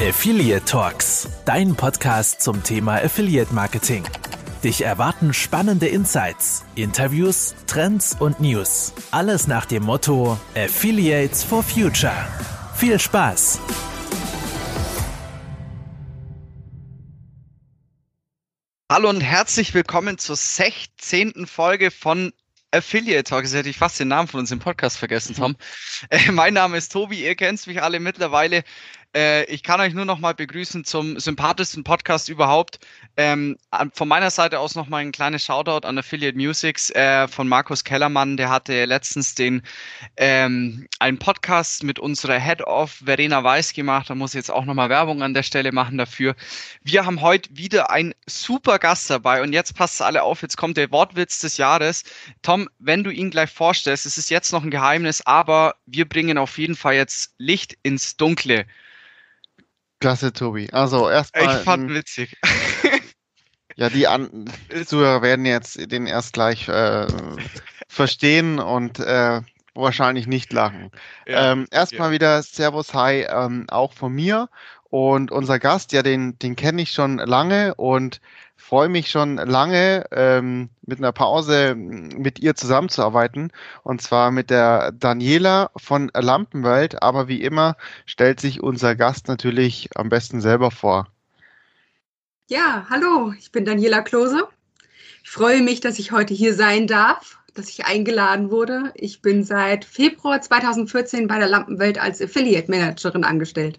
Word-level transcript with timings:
Affiliate 0.00 0.64
Talks, 0.64 1.28
dein 1.44 1.74
Podcast 1.74 2.40
zum 2.40 2.62
Thema 2.62 3.02
Affiliate 3.02 3.52
Marketing. 3.52 4.04
Dich 4.62 4.82
erwarten 4.82 5.34
spannende 5.34 5.88
Insights, 5.88 6.64
Interviews, 6.76 7.56
Trends 7.66 8.16
und 8.20 8.38
News. 8.38 8.92
Alles 9.10 9.48
nach 9.48 9.66
dem 9.66 9.82
Motto 9.82 10.38
Affiliates 10.54 11.42
for 11.42 11.64
Future. 11.64 12.14
Viel 12.76 13.00
Spaß! 13.00 13.58
Hallo 18.92 19.10
und 19.10 19.20
herzlich 19.20 19.74
willkommen 19.74 20.16
zur 20.18 20.36
16. 20.36 21.48
Folge 21.48 21.90
von 21.90 22.32
Affiliate 22.70 23.24
Talk. 23.24 23.44
Jetzt 23.44 23.54
hätte 23.54 23.68
ich 23.70 23.78
fast 23.78 23.98
den 23.98 24.08
Namen 24.08 24.28
von 24.28 24.40
uns 24.40 24.50
im 24.50 24.58
Podcast 24.58 24.98
vergessen, 24.98 25.34
Tom. 25.34 25.56
Äh, 26.10 26.30
mein 26.30 26.54
Name 26.54 26.76
ist 26.76 26.92
Tobi, 26.92 27.24
ihr 27.24 27.34
kennt 27.34 27.66
mich 27.66 27.82
alle 27.82 27.98
mittlerweile. 27.98 28.62
Äh, 29.16 29.44
ich 29.44 29.62
kann 29.62 29.80
euch 29.80 29.94
nur 29.94 30.04
noch 30.04 30.18
mal 30.18 30.34
begrüßen 30.34 30.84
zum 30.84 31.18
sympathischsten 31.18 31.82
Podcast 31.82 32.28
überhaupt. 32.28 32.78
Ähm, 33.16 33.56
von 33.94 34.06
meiner 34.06 34.30
Seite 34.30 34.58
aus 34.58 34.74
noch 34.74 34.88
mal 34.88 34.98
ein 34.98 35.12
kleines 35.12 35.44
Shoutout 35.44 35.86
an 35.86 35.96
Affiliate 35.96 36.36
Musics 36.36 36.90
äh, 36.90 37.26
von 37.26 37.48
Markus 37.48 37.84
Kellermann. 37.84 38.36
Der 38.36 38.50
hatte 38.50 38.84
letztens 38.84 39.34
den 39.34 39.62
ähm, 40.18 40.86
einen 40.98 41.18
Podcast 41.18 41.84
mit 41.84 41.98
unserer 41.98 42.38
Head 42.38 42.62
of 42.62 43.00
Verena 43.04 43.42
Weiß 43.42 43.72
gemacht. 43.72 44.10
Da 44.10 44.14
muss 44.14 44.34
ich 44.34 44.38
jetzt 44.38 44.50
auch 44.50 44.66
noch 44.66 44.74
mal 44.74 44.90
Werbung 44.90 45.22
an 45.22 45.32
der 45.32 45.42
Stelle 45.42 45.72
machen 45.72 45.96
dafür. 45.96 46.36
Wir 46.82 47.06
haben 47.06 47.22
heute 47.22 47.48
wieder 47.56 47.90
einen 47.90 48.14
super 48.26 48.78
Gast 48.78 49.08
dabei 49.08 49.40
und 49.42 49.54
jetzt 49.54 49.74
passt 49.74 50.02
alle 50.02 50.22
auf. 50.22 50.42
Jetzt 50.42 50.58
kommt 50.58 50.76
der 50.76 50.90
Wortwitz 50.92 51.38
des 51.38 51.56
Jahres. 51.56 52.04
Tom, 52.42 52.68
wenn 52.78 53.04
du 53.04 53.10
ihn 53.10 53.30
gleich 53.30 53.50
vorstellst, 53.50 54.04
es 54.04 54.18
ist 54.18 54.28
jetzt 54.28 54.52
noch 54.52 54.62
ein 54.62 54.70
Geheimnis, 54.70 55.22
aber 55.22 55.76
wir 55.86 56.06
bringen 56.06 56.36
auf 56.36 56.58
jeden 56.58 56.76
Fall 56.76 56.94
jetzt 56.94 57.34
Licht 57.38 57.78
ins 57.82 58.16
Dunkle. 58.18 58.66
Klasse, 60.00 60.32
Tobi. 60.32 60.68
Also 60.72 61.08
erstmal. 61.08 61.58
Ich 61.58 61.64
fand 61.64 61.90
witzig. 61.90 62.36
Ja, 63.78 63.88
die 63.88 64.08
An 64.08 64.46
Zuhörer 64.86 65.22
werden 65.22 65.46
jetzt 65.46 65.92
den 65.92 66.08
erst 66.08 66.32
gleich 66.32 66.68
äh, 66.68 67.06
verstehen 67.88 68.58
und 68.58 68.98
äh, 68.98 69.40
wahrscheinlich 69.74 70.26
nicht 70.26 70.52
lachen. 70.52 70.90
Ja, 71.28 71.52
ähm, 71.52 71.68
erstmal 71.70 72.08
ja. 72.08 72.14
wieder 72.14 72.42
Servus, 72.42 72.92
Hi, 72.92 73.26
ähm, 73.30 73.66
auch 73.68 73.92
von 73.92 74.12
mir. 74.12 74.48
Und 74.90 75.30
unser 75.30 75.58
Gast, 75.58 75.92
ja, 75.92 76.02
den, 76.02 76.38
den 76.38 76.56
kenne 76.56 76.80
ich 76.82 76.92
schon 76.92 77.18
lange 77.18 77.74
und 77.74 78.20
freue 78.56 78.88
mich 78.88 79.10
schon 79.10 79.36
lange, 79.36 80.06
ähm, 80.10 80.70
mit 80.86 80.98
einer 80.98 81.12
Pause 81.12 81.74
mit 81.74 82.38
ihr 82.38 82.54
zusammenzuarbeiten. 82.54 83.52
Und 83.82 84.00
zwar 84.00 84.30
mit 84.30 84.50
der 84.50 84.92
Daniela 84.92 85.70
von 85.76 86.10
Lampenwelt. 86.14 87.02
Aber 87.02 87.28
wie 87.28 87.42
immer 87.42 87.76
stellt 88.06 88.40
sich 88.40 88.62
unser 88.62 88.96
Gast 88.96 89.28
natürlich 89.28 89.90
am 89.94 90.08
besten 90.08 90.40
selber 90.40 90.70
vor. 90.70 91.06
Ja, 92.48 92.86
hallo, 92.88 93.34
ich 93.38 93.52
bin 93.52 93.66
Daniela 93.66 94.00
Klose. 94.00 94.48
Ich 95.22 95.30
freue 95.30 95.60
mich, 95.60 95.80
dass 95.80 95.98
ich 95.98 96.12
heute 96.12 96.32
hier 96.32 96.54
sein 96.54 96.86
darf, 96.86 97.38
dass 97.52 97.68
ich 97.68 97.84
eingeladen 97.84 98.50
wurde. 98.50 98.92
Ich 98.94 99.20
bin 99.20 99.44
seit 99.44 99.84
Februar 99.84 100.40
2014 100.40 101.26
bei 101.26 101.38
der 101.38 101.48
Lampenwelt 101.48 102.00
als 102.00 102.22
Affiliate 102.22 102.70
Managerin 102.70 103.24
angestellt. 103.24 103.78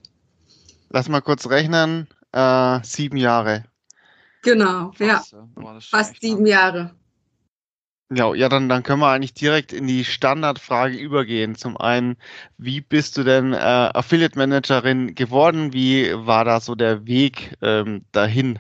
Lass 0.90 1.10
mal 1.10 1.22
kurz 1.22 1.48
rechnen. 1.50 2.08
Äh, 2.32 2.80
sieben 2.84 3.18
Jahre. 3.18 3.66
Genau, 4.42 4.92
Fast, 4.94 5.34
ja. 5.34 5.48
Boah, 5.56 5.80
Fast 5.82 6.22
sieben 6.22 6.46
Jahre. 6.46 6.96
Ja, 8.12 8.34
ja, 8.34 8.50
dann, 8.50 8.70
dann 8.70 8.82
können 8.82 9.02
wir 9.02 9.10
eigentlich 9.10 9.36
direkt 9.36 9.72
in 9.72 9.86
die 9.86 10.04
Standardfrage 10.04 10.98
übergehen. 10.98 11.54
Zum 11.56 11.78
einen, 11.78 12.18
wie 12.58 12.82
bist 12.82 13.18
du 13.18 13.24
denn 13.24 13.54
äh, 13.54 13.58
Affiliate 13.58 14.36
Managerin 14.38 15.14
geworden? 15.14 15.74
Wie 15.74 16.12
war 16.16 16.44
da 16.44 16.60
so 16.60 16.74
der 16.74 17.06
Weg 17.06 17.56
ähm, 17.62 18.06
dahin? 18.12 18.58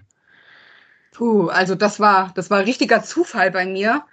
Puh, 1.13 1.47
also 1.47 1.73
das 1.73 1.99
war, 1.99 2.31
das 2.35 2.51
war 2.51 2.65
richtiger 2.65 3.01
Zufall 3.01 3.49
bei 3.49 3.65
mir. 3.65 4.03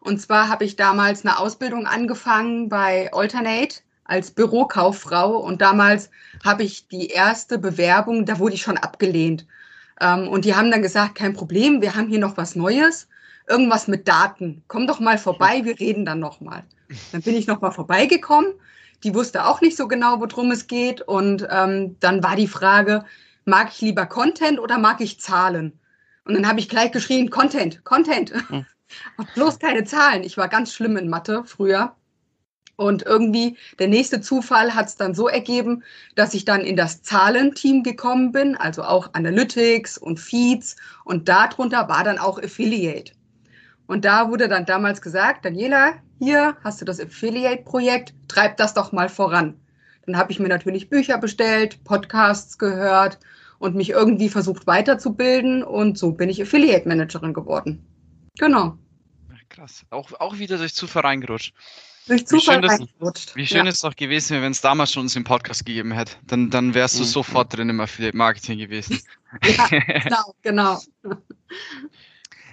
Und 0.00 0.20
zwar 0.22 0.48
habe 0.48 0.64
ich 0.64 0.76
damals 0.76 1.24
eine 1.24 1.38
Ausbildung 1.38 1.86
angefangen 1.86 2.70
bei 2.70 3.12
Alternate 3.12 3.80
als 4.08 4.32
Bürokauffrau 4.32 5.36
und 5.36 5.60
damals 5.60 6.10
habe 6.44 6.64
ich 6.64 6.88
die 6.88 7.08
erste 7.08 7.58
Bewerbung, 7.58 8.26
da 8.26 8.40
wurde 8.40 8.54
ich 8.54 8.62
schon 8.62 8.78
abgelehnt. 8.78 9.46
Ähm, 10.00 10.28
und 10.28 10.44
die 10.44 10.56
haben 10.56 10.70
dann 10.70 10.82
gesagt, 10.82 11.14
kein 11.14 11.34
Problem, 11.34 11.80
wir 11.80 11.94
haben 11.94 12.08
hier 12.08 12.18
noch 12.18 12.36
was 12.36 12.56
Neues 12.56 13.08
irgendwas 13.48 13.88
mit 13.88 14.08
Daten. 14.08 14.62
Komm 14.68 14.86
doch 14.86 15.00
mal 15.00 15.18
vorbei, 15.18 15.60
wir 15.64 15.78
reden 15.78 16.04
dann 16.04 16.20
noch 16.20 16.40
mal. 16.40 16.64
Dann 17.12 17.22
bin 17.22 17.34
ich 17.34 17.46
noch 17.46 17.60
mal 17.60 17.70
vorbeigekommen. 17.70 18.52
Die 19.04 19.14
wusste 19.14 19.46
auch 19.46 19.60
nicht 19.60 19.76
so 19.76 19.88
genau, 19.88 20.20
worum 20.20 20.50
es 20.50 20.66
geht. 20.66 21.02
Und 21.02 21.46
ähm, 21.50 21.96
dann 22.00 22.22
war 22.22 22.36
die 22.36 22.48
Frage, 22.48 23.04
mag 23.44 23.70
ich 23.72 23.80
lieber 23.80 24.06
Content 24.06 24.58
oder 24.58 24.78
mag 24.78 25.00
ich 25.00 25.20
Zahlen? 25.20 25.78
Und 26.24 26.34
dann 26.34 26.46
habe 26.48 26.60
ich 26.60 26.68
gleich 26.68 26.92
geschrien, 26.92 27.30
Content, 27.30 27.84
Content. 27.84 28.32
Hm. 28.48 28.66
bloß 29.34 29.58
keine 29.58 29.84
Zahlen. 29.84 30.22
Ich 30.24 30.36
war 30.36 30.48
ganz 30.48 30.72
schlimm 30.72 30.96
in 30.96 31.08
Mathe 31.08 31.44
früher. 31.44 31.94
Und 32.78 33.02
irgendwie 33.02 33.56
der 33.80 33.88
nächste 33.88 34.20
Zufall 34.20 34.76
hat 34.76 34.86
es 34.86 34.94
dann 34.94 35.12
so 35.12 35.26
ergeben, 35.26 35.82
dass 36.14 36.32
ich 36.32 36.44
dann 36.44 36.60
in 36.60 36.76
das 36.76 37.02
Zahlenteam 37.02 37.82
gekommen 37.82 38.30
bin, 38.30 38.54
also 38.54 38.84
auch 38.84 39.14
Analytics 39.14 39.98
und 39.98 40.20
Feeds. 40.20 40.76
Und 41.04 41.28
darunter 41.28 41.88
war 41.88 42.04
dann 42.04 42.18
auch 42.18 42.40
Affiliate. 42.40 43.14
Und 43.88 44.04
da 44.04 44.30
wurde 44.30 44.46
dann 44.46 44.64
damals 44.64 45.02
gesagt, 45.02 45.44
Daniela, 45.44 45.94
hier 46.20 46.56
hast 46.62 46.80
du 46.80 46.84
das 46.84 47.00
Affiliate-Projekt, 47.00 48.14
treib 48.28 48.56
das 48.58 48.74
doch 48.74 48.92
mal 48.92 49.08
voran. 49.08 49.58
Dann 50.06 50.16
habe 50.16 50.30
ich 50.30 50.38
mir 50.38 50.48
natürlich 50.48 50.88
Bücher 50.88 51.18
bestellt, 51.18 51.82
Podcasts 51.82 52.58
gehört 52.58 53.18
und 53.58 53.74
mich 53.74 53.90
irgendwie 53.90 54.28
versucht 54.28 54.68
weiterzubilden 54.68 55.64
und 55.64 55.98
so 55.98 56.12
bin 56.12 56.28
ich 56.28 56.40
Affiliate-Managerin 56.40 57.34
geworden. 57.34 57.84
Genau. 58.38 58.78
Krass. 59.48 59.84
Auch, 59.90 60.12
auch 60.20 60.38
wieder 60.38 60.58
durch 60.58 60.74
Zufall 60.74 61.02
reingerutscht. 61.02 61.52
Durch 62.08 62.26
Zufall 62.26 62.62
wie 62.62 62.68
schön, 62.68 62.88
das, 63.00 63.36
wie 63.36 63.46
schön 63.46 63.66
ja. 63.66 63.70
es 63.70 63.80
doch 63.80 63.94
gewesen 63.94 64.30
wäre, 64.30 64.42
wenn 64.42 64.52
es 64.52 64.62
damals 64.62 64.92
schon 64.92 65.02
uns 65.02 65.14
im 65.14 65.24
Podcast 65.24 65.66
gegeben 65.66 65.92
hätte. 65.92 66.12
Dann, 66.26 66.50
dann 66.50 66.74
wärst 66.74 66.98
du 66.98 67.02
mhm. 67.02 67.08
sofort 67.08 67.56
drin 67.56 67.68
im 67.68 67.80
Affiliate-Marketing 67.80 68.58
gewesen. 68.58 69.00
Ja, 69.44 69.68
genau, 70.02 70.34
genau. 70.42 70.80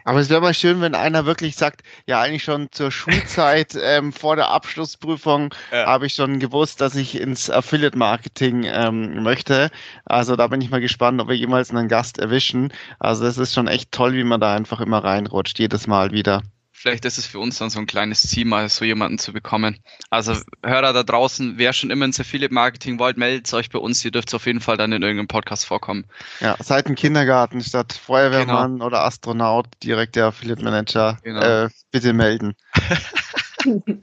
Aber 0.04 0.20
es 0.20 0.30
wäre 0.30 0.42
mal 0.42 0.54
schön, 0.54 0.82
wenn 0.82 0.94
einer 0.94 1.26
wirklich 1.26 1.56
sagt, 1.56 1.82
ja, 2.06 2.22
eigentlich 2.22 2.44
schon 2.44 2.68
zur 2.72 2.92
Schulzeit 2.92 3.76
ähm, 3.82 4.14
vor 4.14 4.36
der 4.36 4.50
Abschlussprüfung 4.50 5.54
ja. 5.72 5.88
habe 5.88 6.06
ich 6.06 6.14
schon 6.14 6.40
gewusst, 6.40 6.80
dass 6.82 6.96
ich 6.96 7.20
ins 7.20 7.50
Affiliate-Marketing 7.50 8.66
ähm, 8.66 9.24
möchte. 9.24 9.72
Also 10.04 10.36
da 10.36 10.48
bin 10.48 10.62
ich 10.62 10.70
mal 10.70 10.82
gespannt, 10.82 11.20
ob 11.22 11.30
wir 11.30 11.36
jemals 11.36 11.72
einen 11.72 11.88
Gast 11.88 12.20
erwischen. 12.20 12.72
Also 13.00 13.24
das 13.24 13.38
ist 13.38 13.54
schon 13.54 13.68
echt 13.68 13.92
toll, 13.92 14.14
wie 14.14 14.24
man 14.24 14.42
da 14.42 14.54
einfach 14.54 14.80
immer 14.80 15.04
reinrutscht, 15.04 15.58
jedes 15.60 15.88
Mal 15.88 16.12
wieder 16.12 16.44
vielleicht 16.76 17.06
ist 17.06 17.18
es 17.18 17.26
für 17.26 17.40
uns 17.40 17.58
dann 17.58 17.70
so 17.70 17.80
ein 17.80 17.86
kleines 17.86 18.22
Ziel, 18.24 18.46
mal 18.46 18.68
so 18.70 18.84
jemanden 18.86 19.18
zu 19.18 19.32
bekommen. 19.32 19.80
Also 20.10 20.36
Hörer 20.64 20.94
da 20.94 21.04
draußen, 21.04 21.58
wer 21.58 21.74
schon 21.74 21.90
immer 21.90 22.06
ins 22.06 22.20
Affiliate-Marketing 22.20 23.00
wollt, 23.00 23.18
meldet 23.18 23.52
euch 23.54 23.70
bei 23.70 23.80
uns. 23.80 24.04
Ihr 24.04 24.12
dürft 24.12 24.34
auf 24.36 24.46
jeden 24.46 24.60
Fall 24.60 24.78
dann 24.78 24.92
in 24.92 25.02
irgendeinem 25.02 25.28
Podcast 25.28 25.66
vorkommen. 25.66 26.06
Ja, 26.42 26.58
seit 26.60 26.88
dem 26.88 26.96
Kindergarten 26.96 27.62
statt 27.62 27.94
Feuerwehrmann 27.94 28.74
genau. 28.74 28.86
oder 28.86 29.04
Astronaut, 29.04 29.68
direkt 29.82 30.16
der 30.16 30.26
Affiliate-Manager. 30.26 31.18
Genau. 31.24 31.42
Äh, 31.42 31.70
bitte 31.92 32.14
melden. 32.14 32.56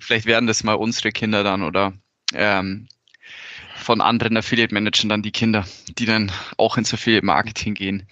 vielleicht 0.00 0.26
werden 0.26 0.46
das 0.46 0.64
mal 0.64 0.74
unsere 0.74 1.12
Kinder 1.12 1.44
dann 1.44 1.62
oder 1.62 1.92
ähm, 2.34 2.88
von 3.76 4.00
anderen 4.00 4.36
Affiliate-Managern 4.36 5.08
dann 5.08 5.22
die 5.22 5.32
Kinder, 5.32 5.64
die 5.96 6.06
dann 6.06 6.30
auch 6.58 6.76
ins 6.76 6.92
Affiliate-Marketing 6.92 7.74
gehen. 7.74 8.06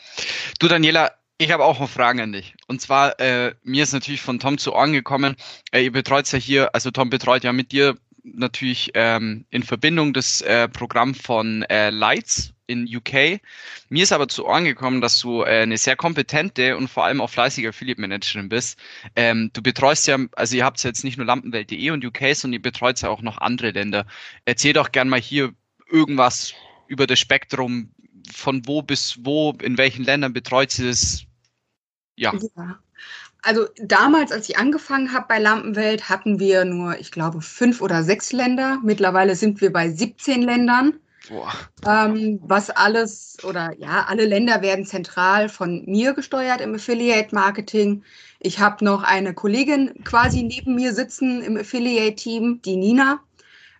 Du, 0.60 0.68
Daniela, 0.68 1.10
ich 1.38 1.52
habe 1.52 1.64
auch 1.64 1.78
noch 1.78 1.88
Fragen 1.88 2.20
an 2.20 2.32
dich. 2.32 2.54
Und 2.66 2.80
zwar, 2.80 3.18
äh, 3.20 3.54
mir 3.62 3.84
ist 3.84 3.92
natürlich 3.92 4.20
von 4.20 4.40
Tom 4.40 4.58
zu 4.58 4.74
Ohren 4.74 4.92
gekommen, 4.92 5.36
äh, 5.72 5.84
ihr 5.84 5.92
betreut 5.92 6.30
ja 6.32 6.38
hier, 6.38 6.74
also 6.74 6.90
Tom 6.90 7.10
betreut 7.10 7.44
ja 7.44 7.52
mit 7.52 7.72
dir 7.72 7.96
natürlich 8.24 8.90
ähm, 8.94 9.44
in 9.50 9.62
Verbindung 9.62 10.12
das 10.12 10.40
äh, 10.42 10.68
Programm 10.68 11.14
von 11.14 11.62
äh, 11.62 11.90
Lights 11.90 12.52
in 12.66 12.84
UK. 12.84 13.40
Mir 13.88 14.02
ist 14.02 14.12
aber 14.12 14.28
zu 14.28 14.46
Ohren 14.46 14.64
gekommen, 14.64 15.00
dass 15.00 15.20
du 15.20 15.42
äh, 15.42 15.62
eine 15.62 15.78
sehr 15.78 15.96
kompetente 15.96 16.76
und 16.76 16.88
vor 16.88 17.04
allem 17.04 17.20
auch 17.20 17.30
fleißige 17.30 17.68
Affiliate 17.68 18.00
Managerin 18.00 18.48
bist. 18.48 18.78
Ähm, 19.16 19.50
du 19.52 19.62
betreust 19.62 20.06
ja, 20.08 20.18
also 20.36 20.56
ihr 20.56 20.64
habt 20.64 20.82
jetzt 20.82 21.04
nicht 21.04 21.16
nur 21.16 21.26
Lampenwelt.de 21.26 21.90
und 21.90 22.04
UK, 22.04 22.34
sondern 22.34 22.54
ihr 22.54 22.62
betreut 22.62 23.00
ja 23.00 23.08
auch 23.08 23.22
noch 23.22 23.38
andere 23.38 23.70
Länder. 23.70 24.06
Erzähl 24.44 24.74
doch 24.74 24.92
gern 24.92 25.08
mal 25.08 25.20
hier 25.20 25.52
irgendwas 25.90 26.52
über 26.88 27.06
das 27.06 27.18
Spektrum, 27.18 27.90
von 28.30 28.66
wo 28.66 28.82
bis 28.82 29.18
wo, 29.22 29.52
in 29.62 29.78
welchen 29.78 30.04
Ländern 30.04 30.32
betreut 30.32 30.70
sie 30.70 30.86
das? 30.86 31.27
Ja. 32.18 32.32
ja. 32.56 32.78
Also 33.42 33.66
damals, 33.80 34.32
als 34.32 34.48
ich 34.48 34.58
angefangen 34.58 35.12
habe 35.12 35.26
bei 35.28 35.38
Lampenwelt, 35.38 36.08
hatten 36.08 36.40
wir 36.40 36.64
nur, 36.64 36.98
ich 36.98 37.12
glaube, 37.12 37.40
fünf 37.40 37.80
oder 37.80 38.02
sechs 38.02 38.32
Länder. 38.32 38.78
Mittlerweile 38.82 39.36
sind 39.36 39.60
wir 39.60 39.72
bei 39.72 39.88
17 39.88 40.42
Ländern. 40.42 40.94
Ähm, 41.86 42.40
was 42.42 42.70
alles 42.70 43.36
oder 43.44 43.74
ja, 43.78 44.06
alle 44.08 44.24
Länder 44.24 44.62
werden 44.62 44.86
zentral 44.86 45.48
von 45.48 45.84
mir 45.84 46.14
gesteuert 46.14 46.60
im 46.60 46.74
Affiliate 46.74 47.34
Marketing. 47.34 48.02
Ich 48.40 48.58
habe 48.58 48.84
noch 48.84 49.02
eine 49.02 49.34
Kollegin 49.34 50.04
quasi 50.04 50.42
neben 50.42 50.74
mir 50.74 50.94
sitzen 50.94 51.42
im 51.42 51.56
Affiliate 51.56 52.16
Team, 52.16 52.60
die 52.64 52.76
Nina, 52.76 53.20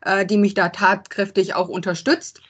äh, 0.03 0.27
die 0.27 0.37
mich 0.37 0.55
da 0.55 0.69
tatkräftig 0.69 1.55
auch 1.55 1.69
unterstützt. 1.69 2.43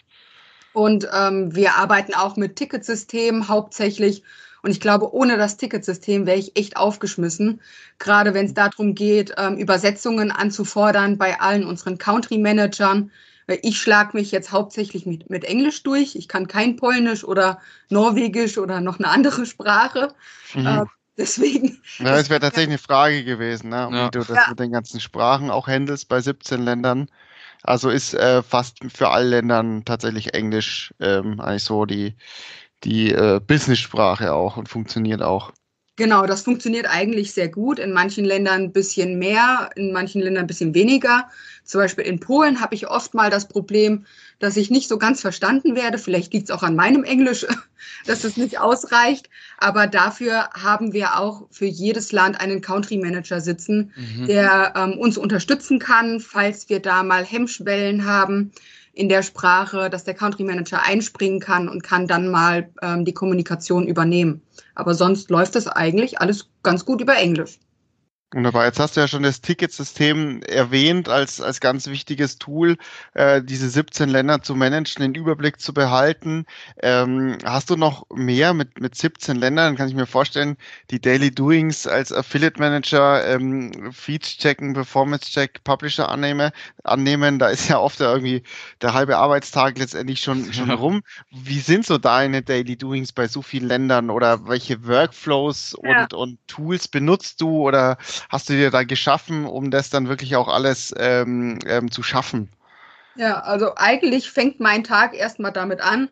Und 0.73 1.08
ähm, 1.12 1.55
wir 1.55 1.76
arbeiten 1.76 2.14
auch 2.14 2.37
mit 2.37 2.56
Ticketsystemen 2.56 3.49
hauptsächlich. 3.49 4.23
Und 4.62 4.70
ich 4.70 4.81
glaube, 4.81 5.12
ohne 5.14 5.37
das 5.37 5.56
Ticketsystem 5.56 6.26
wäre 6.26 6.38
ich 6.38 6.56
echt 6.56 6.76
aufgeschmissen. 6.76 7.60
Gerade 7.99 8.34
wenn 8.34 8.46
es 8.46 8.55
darum 8.55 8.94
geht, 8.94 9.34
ähm, 9.37 9.56
Übersetzungen 9.56 10.31
anzufordern 10.31 11.19
bei 11.19 11.40
allen 11.40 11.64
unseren 11.64 11.99
Country-Managern. 11.99 13.10
Ich 13.62 13.81
schlage 13.81 14.16
mich 14.16 14.31
jetzt 14.31 14.52
hauptsächlich 14.52 15.06
mit, 15.06 15.31
mit 15.31 15.44
Englisch 15.44 15.82
durch. 15.82 16.16
Ich 16.16 16.28
kann 16.28 16.49
kein 16.49 16.76
Polnisch 16.76 17.25
oder 17.25 17.60
Norwegisch 17.88 18.58
oder 18.58 18.81
noch 18.81 18.99
eine 18.99 19.08
andere 19.08 19.46
Sprache. 19.46 20.14
Mhm. 20.55 20.66
Äh, 20.66 20.84
deswegen. 21.16 21.81
Ja, 21.99 22.16
das 22.16 22.28
wäre 22.28 22.40
tatsächlich 22.40 22.70
eine 22.70 22.78
Frage 22.78 23.25
gewesen, 23.25 23.70
ne? 23.70 23.88
ja. 23.90 24.06
wie 24.06 24.11
du 24.11 24.19
das 24.19 24.28
ja. 24.28 24.46
mit 24.50 24.61
den 24.61 24.72
ganzen 24.72 25.00
Sprachen 25.00 25.50
auch 25.50 25.66
handelst 25.66 26.08
bei 26.08 26.20
17 26.20 26.62
Ländern. 26.62 27.08
Also 27.62 27.90
ist 27.90 28.14
äh, 28.14 28.43
fast 28.43 28.78
für 28.94 29.11
alle 29.11 29.31
Ländern 29.31 29.84
tatsächlich 29.84 30.34
Englisch 30.34 30.94
ähm, 31.00 31.40
eigentlich 31.40 31.64
so 31.64 31.87
die, 31.87 32.14
die 32.84 33.12
äh, 33.12 33.40
Business-Sprache 33.44 34.32
auch 34.32 34.56
und 34.56 34.69
funktioniert 34.69 35.22
auch. 35.22 35.52
Genau, 35.98 36.26
das 36.26 36.42
funktioniert 36.42 36.86
eigentlich 36.88 37.32
sehr 37.32 37.48
gut. 37.48 37.80
In 37.80 37.92
manchen 37.92 38.25
Ländern 38.25 38.62
ein 38.62 38.72
bisschen 38.72 39.19
mehr, 39.19 39.70
in 39.75 39.92
manchen 39.92 40.22
Ländern 40.22 40.44
ein 40.44 40.46
bisschen 40.46 40.72
weniger. 40.72 41.28
Zum 41.64 41.80
Beispiel 41.80 42.04
in 42.04 42.20
Polen 42.20 42.60
habe 42.60 42.76
ich 42.76 42.86
oft 42.86 43.14
mal 43.14 43.30
das 43.30 43.48
Problem, 43.48 44.06
dass 44.38 44.56
ich 44.56 44.70
nicht 44.70 44.88
so 44.88 44.96
ganz 44.96 45.20
verstanden 45.20 45.75
werde. 45.75 45.98
Vielleicht 45.98 46.32
liegt 46.32 46.50
es 46.50 46.54
auch 46.54 46.62
an 46.62 46.76
meinem 46.76 47.02
Englisch, 47.02 47.44
dass 48.06 48.22
es 48.22 48.36
nicht 48.36 48.60
ausreicht. 48.60 49.28
Aber 49.58 49.88
dafür 49.88 50.48
haben 50.50 50.92
wir 50.92 51.19
auch 51.19 51.48
für 51.50 51.66
jedes 51.66 52.12
Land 52.12 52.40
einen 52.40 52.60
Country 52.60 52.98
Manager 52.98 53.40
sitzen, 53.40 53.92
mhm. 53.96 54.28
der 54.28 54.75
ähm, 54.76 54.98
uns 55.00 55.19
unterstützen 55.19 55.80
kann, 55.80 56.20
falls 56.20 56.69
wir 56.69 56.78
da 56.78 57.02
mal 57.02 57.25
Hemmschwellen 57.25 58.04
haben 58.04 58.52
in 58.98 59.08
der 59.08 59.22
Sprache, 59.22 59.90
dass 59.90 60.02
der 60.02 60.14
Country 60.14 60.42
Manager 60.42 60.82
einspringen 60.82 61.38
kann 61.38 61.68
und 61.68 61.84
kann 61.84 62.08
dann 62.08 62.28
mal 62.28 62.68
ähm, 62.82 63.04
die 63.04 63.14
Kommunikation 63.14 63.86
übernehmen. 63.86 64.42
Aber 64.74 64.92
sonst 64.94 65.30
läuft 65.30 65.54
das 65.54 65.68
eigentlich 65.68 66.20
alles 66.20 66.50
ganz 66.64 66.84
gut 66.84 67.00
über 67.00 67.16
Englisch. 67.16 67.60
Wunderbar. 68.34 68.66
Jetzt 68.66 68.78
hast 68.78 68.94
du 68.94 69.00
ja 69.00 69.08
schon 69.08 69.22
das 69.22 69.40
Ticketsystem 69.40 70.42
erwähnt 70.42 71.08
als, 71.08 71.40
als 71.40 71.60
ganz 71.60 71.86
wichtiges 71.86 72.36
Tool, 72.36 72.76
äh, 73.14 73.40
diese 73.42 73.70
17 73.70 74.10
Länder 74.10 74.42
zu 74.42 74.54
managen, 74.54 75.00
den 75.00 75.14
Überblick 75.14 75.58
zu 75.58 75.72
behalten. 75.72 76.44
Ähm, 76.82 77.38
hast 77.42 77.70
du 77.70 77.76
noch 77.76 78.04
mehr 78.14 78.52
mit, 78.52 78.82
mit 78.82 78.94
17 78.94 79.34
Ländern? 79.34 79.76
Kann 79.76 79.88
ich 79.88 79.94
mir 79.94 80.04
vorstellen, 80.04 80.58
die 80.90 81.00
Daily 81.00 81.30
Doings 81.30 81.86
als 81.86 82.12
Affiliate 82.12 82.60
Manager, 82.60 83.26
ähm, 83.26 83.92
Feeds 83.92 84.36
checken, 84.36 84.75
Performance 84.75 85.30
check, 85.30 85.64
Publisher 85.64 86.10
annehme, 86.10 86.52
annehmen. 86.84 87.38
Da 87.38 87.48
ist 87.48 87.70
ja 87.70 87.78
oft 87.78 87.98
irgendwie 87.98 88.42
der 88.82 88.92
halbe 88.92 89.16
Arbeitstag 89.16 89.78
letztendlich 89.78 90.20
schon, 90.20 90.52
schon 90.52 90.70
rum. 90.70 91.02
Wie 91.30 91.60
sind 91.60 91.86
so 91.86 91.96
deine 91.96 92.42
Daily 92.42 92.76
Doings 92.76 93.10
bei 93.10 93.26
so 93.26 93.40
vielen 93.40 93.69
Ländern 93.69 94.10
oder 94.10 94.46
welche 94.48 94.86
Workflows 94.86 95.72
und, 95.72 95.88
ja. 95.88 96.06
und 96.14 96.38
Tools 96.46 96.88
benutzt 96.88 97.40
du 97.40 97.66
oder 97.66 97.96
hast 98.28 98.48
du 98.48 98.54
dir 98.54 98.70
da 98.70 98.82
geschaffen, 98.84 99.44
um 99.44 99.70
das 99.70 99.90
dann 99.90 100.08
wirklich 100.08 100.36
auch 100.36 100.48
alles 100.48 100.94
ähm, 100.98 101.58
ähm, 101.66 101.90
zu 101.90 102.02
schaffen? 102.02 102.48
Ja, 103.16 103.40
also 103.40 103.74
eigentlich 103.76 104.30
fängt 104.30 104.60
mein 104.60 104.84
Tag 104.84 105.14
erstmal 105.14 105.52
damit 105.52 105.80
an, 105.80 106.08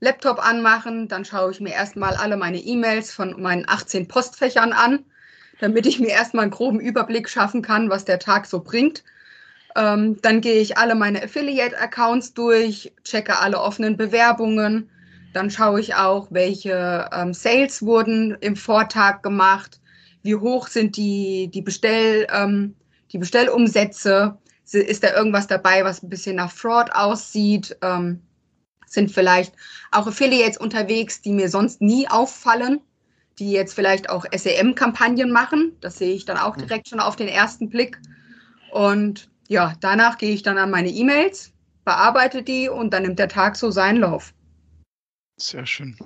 Laptop 0.00 0.38
anmachen, 0.38 1.08
dann 1.08 1.24
schaue 1.24 1.50
ich 1.50 1.60
mir 1.60 1.72
erstmal 1.72 2.14
alle 2.14 2.36
meine 2.36 2.58
E-Mails 2.58 3.12
von 3.12 3.40
meinen 3.40 3.64
18 3.66 4.08
Postfächern 4.08 4.72
an, 4.72 5.04
damit 5.60 5.86
ich 5.86 6.00
mir 6.00 6.10
erstmal 6.10 6.42
einen 6.42 6.50
groben 6.50 6.80
Überblick 6.80 7.28
schaffen 7.28 7.62
kann, 7.62 7.90
was 7.90 8.04
der 8.04 8.18
Tag 8.18 8.46
so 8.46 8.60
bringt. 8.60 9.02
Ähm, 9.76 10.20
dann 10.22 10.40
gehe 10.40 10.60
ich 10.60 10.76
alle 10.76 10.94
meine 10.94 11.22
Affiliate-Accounts 11.22 12.34
durch, 12.34 12.92
checke 13.04 13.38
alle 13.38 13.60
offenen 13.60 13.96
Bewerbungen. 13.96 14.90
Dann 15.32 15.50
schaue 15.50 15.80
ich 15.80 15.94
auch, 15.94 16.28
welche 16.30 17.08
ähm, 17.12 17.32
Sales 17.32 17.82
wurden 17.82 18.36
im 18.40 18.56
Vortag 18.56 19.22
gemacht 19.22 19.79
wie 20.22 20.36
hoch 20.36 20.68
sind 20.68 20.96
die, 20.96 21.48
die, 21.52 21.62
Bestell, 21.62 22.26
ähm, 22.32 22.74
die 23.12 23.18
Bestellumsätze, 23.18 24.38
ist 24.72 25.02
da 25.02 25.14
irgendwas 25.14 25.48
dabei, 25.48 25.84
was 25.84 26.02
ein 26.02 26.08
bisschen 26.08 26.36
nach 26.36 26.52
Fraud 26.52 26.92
aussieht, 26.92 27.76
ähm, 27.82 28.20
sind 28.86 29.10
vielleicht 29.10 29.54
auch 29.90 30.06
Affiliates 30.06 30.58
unterwegs, 30.58 31.20
die 31.22 31.32
mir 31.32 31.48
sonst 31.48 31.80
nie 31.80 32.08
auffallen, 32.08 32.80
die 33.38 33.50
jetzt 33.52 33.74
vielleicht 33.74 34.10
auch 34.10 34.24
SEM-Kampagnen 34.32 35.32
machen, 35.32 35.76
das 35.80 35.98
sehe 35.98 36.14
ich 36.14 36.24
dann 36.24 36.36
auch 36.36 36.56
mhm. 36.56 36.62
direkt 36.62 36.88
schon 36.88 37.00
auf 37.00 37.16
den 37.16 37.28
ersten 37.28 37.68
Blick 37.68 37.98
und 38.72 39.30
ja, 39.48 39.74
danach 39.80 40.18
gehe 40.18 40.32
ich 40.32 40.42
dann 40.42 40.58
an 40.58 40.70
meine 40.70 40.90
E-Mails, 40.90 41.52
bearbeite 41.84 42.42
die 42.42 42.68
und 42.68 42.92
dann 42.92 43.02
nimmt 43.02 43.18
der 43.18 43.28
Tag 43.28 43.56
so 43.56 43.70
seinen 43.70 43.98
Lauf. 43.98 44.32
Sehr 45.40 45.64
schön. 45.64 45.96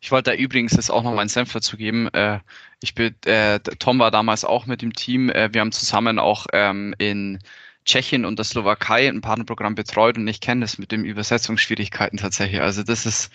Ich 0.00 0.12
wollte 0.12 0.30
da 0.30 0.36
übrigens 0.36 0.72
jetzt 0.72 0.90
auch 0.90 1.02
noch 1.02 1.14
meinen 1.14 1.28
Senf 1.28 1.52
dazu 1.52 1.76
geben. 1.76 2.08
Äh, 2.14 2.38
ich 2.80 2.94
bin, 2.94 3.14
äh, 3.24 3.58
Tom 3.58 3.98
war 3.98 4.12
damals 4.12 4.44
auch 4.44 4.66
mit 4.66 4.82
dem 4.82 4.92
Team. 4.92 5.30
Äh, 5.30 5.52
wir 5.52 5.62
haben 5.62 5.72
zusammen 5.72 6.20
auch 6.20 6.46
ähm, 6.52 6.94
in 6.98 7.40
Tschechien 7.84 8.24
und 8.24 8.38
der 8.38 8.44
Slowakei 8.44 9.08
ein 9.08 9.20
Partnerprogramm 9.20 9.74
betreut 9.74 10.16
und 10.16 10.28
ich 10.28 10.40
kenne 10.40 10.60
das 10.60 10.78
mit 10.78 10.92
den 10.92 11.04
Übersetzungsschwierigkeiten 11.04 12.18
tatsächlich. 12.18 12.60
Also 12.60 12.84
das 12.84 13.04
ist 13.04 13.30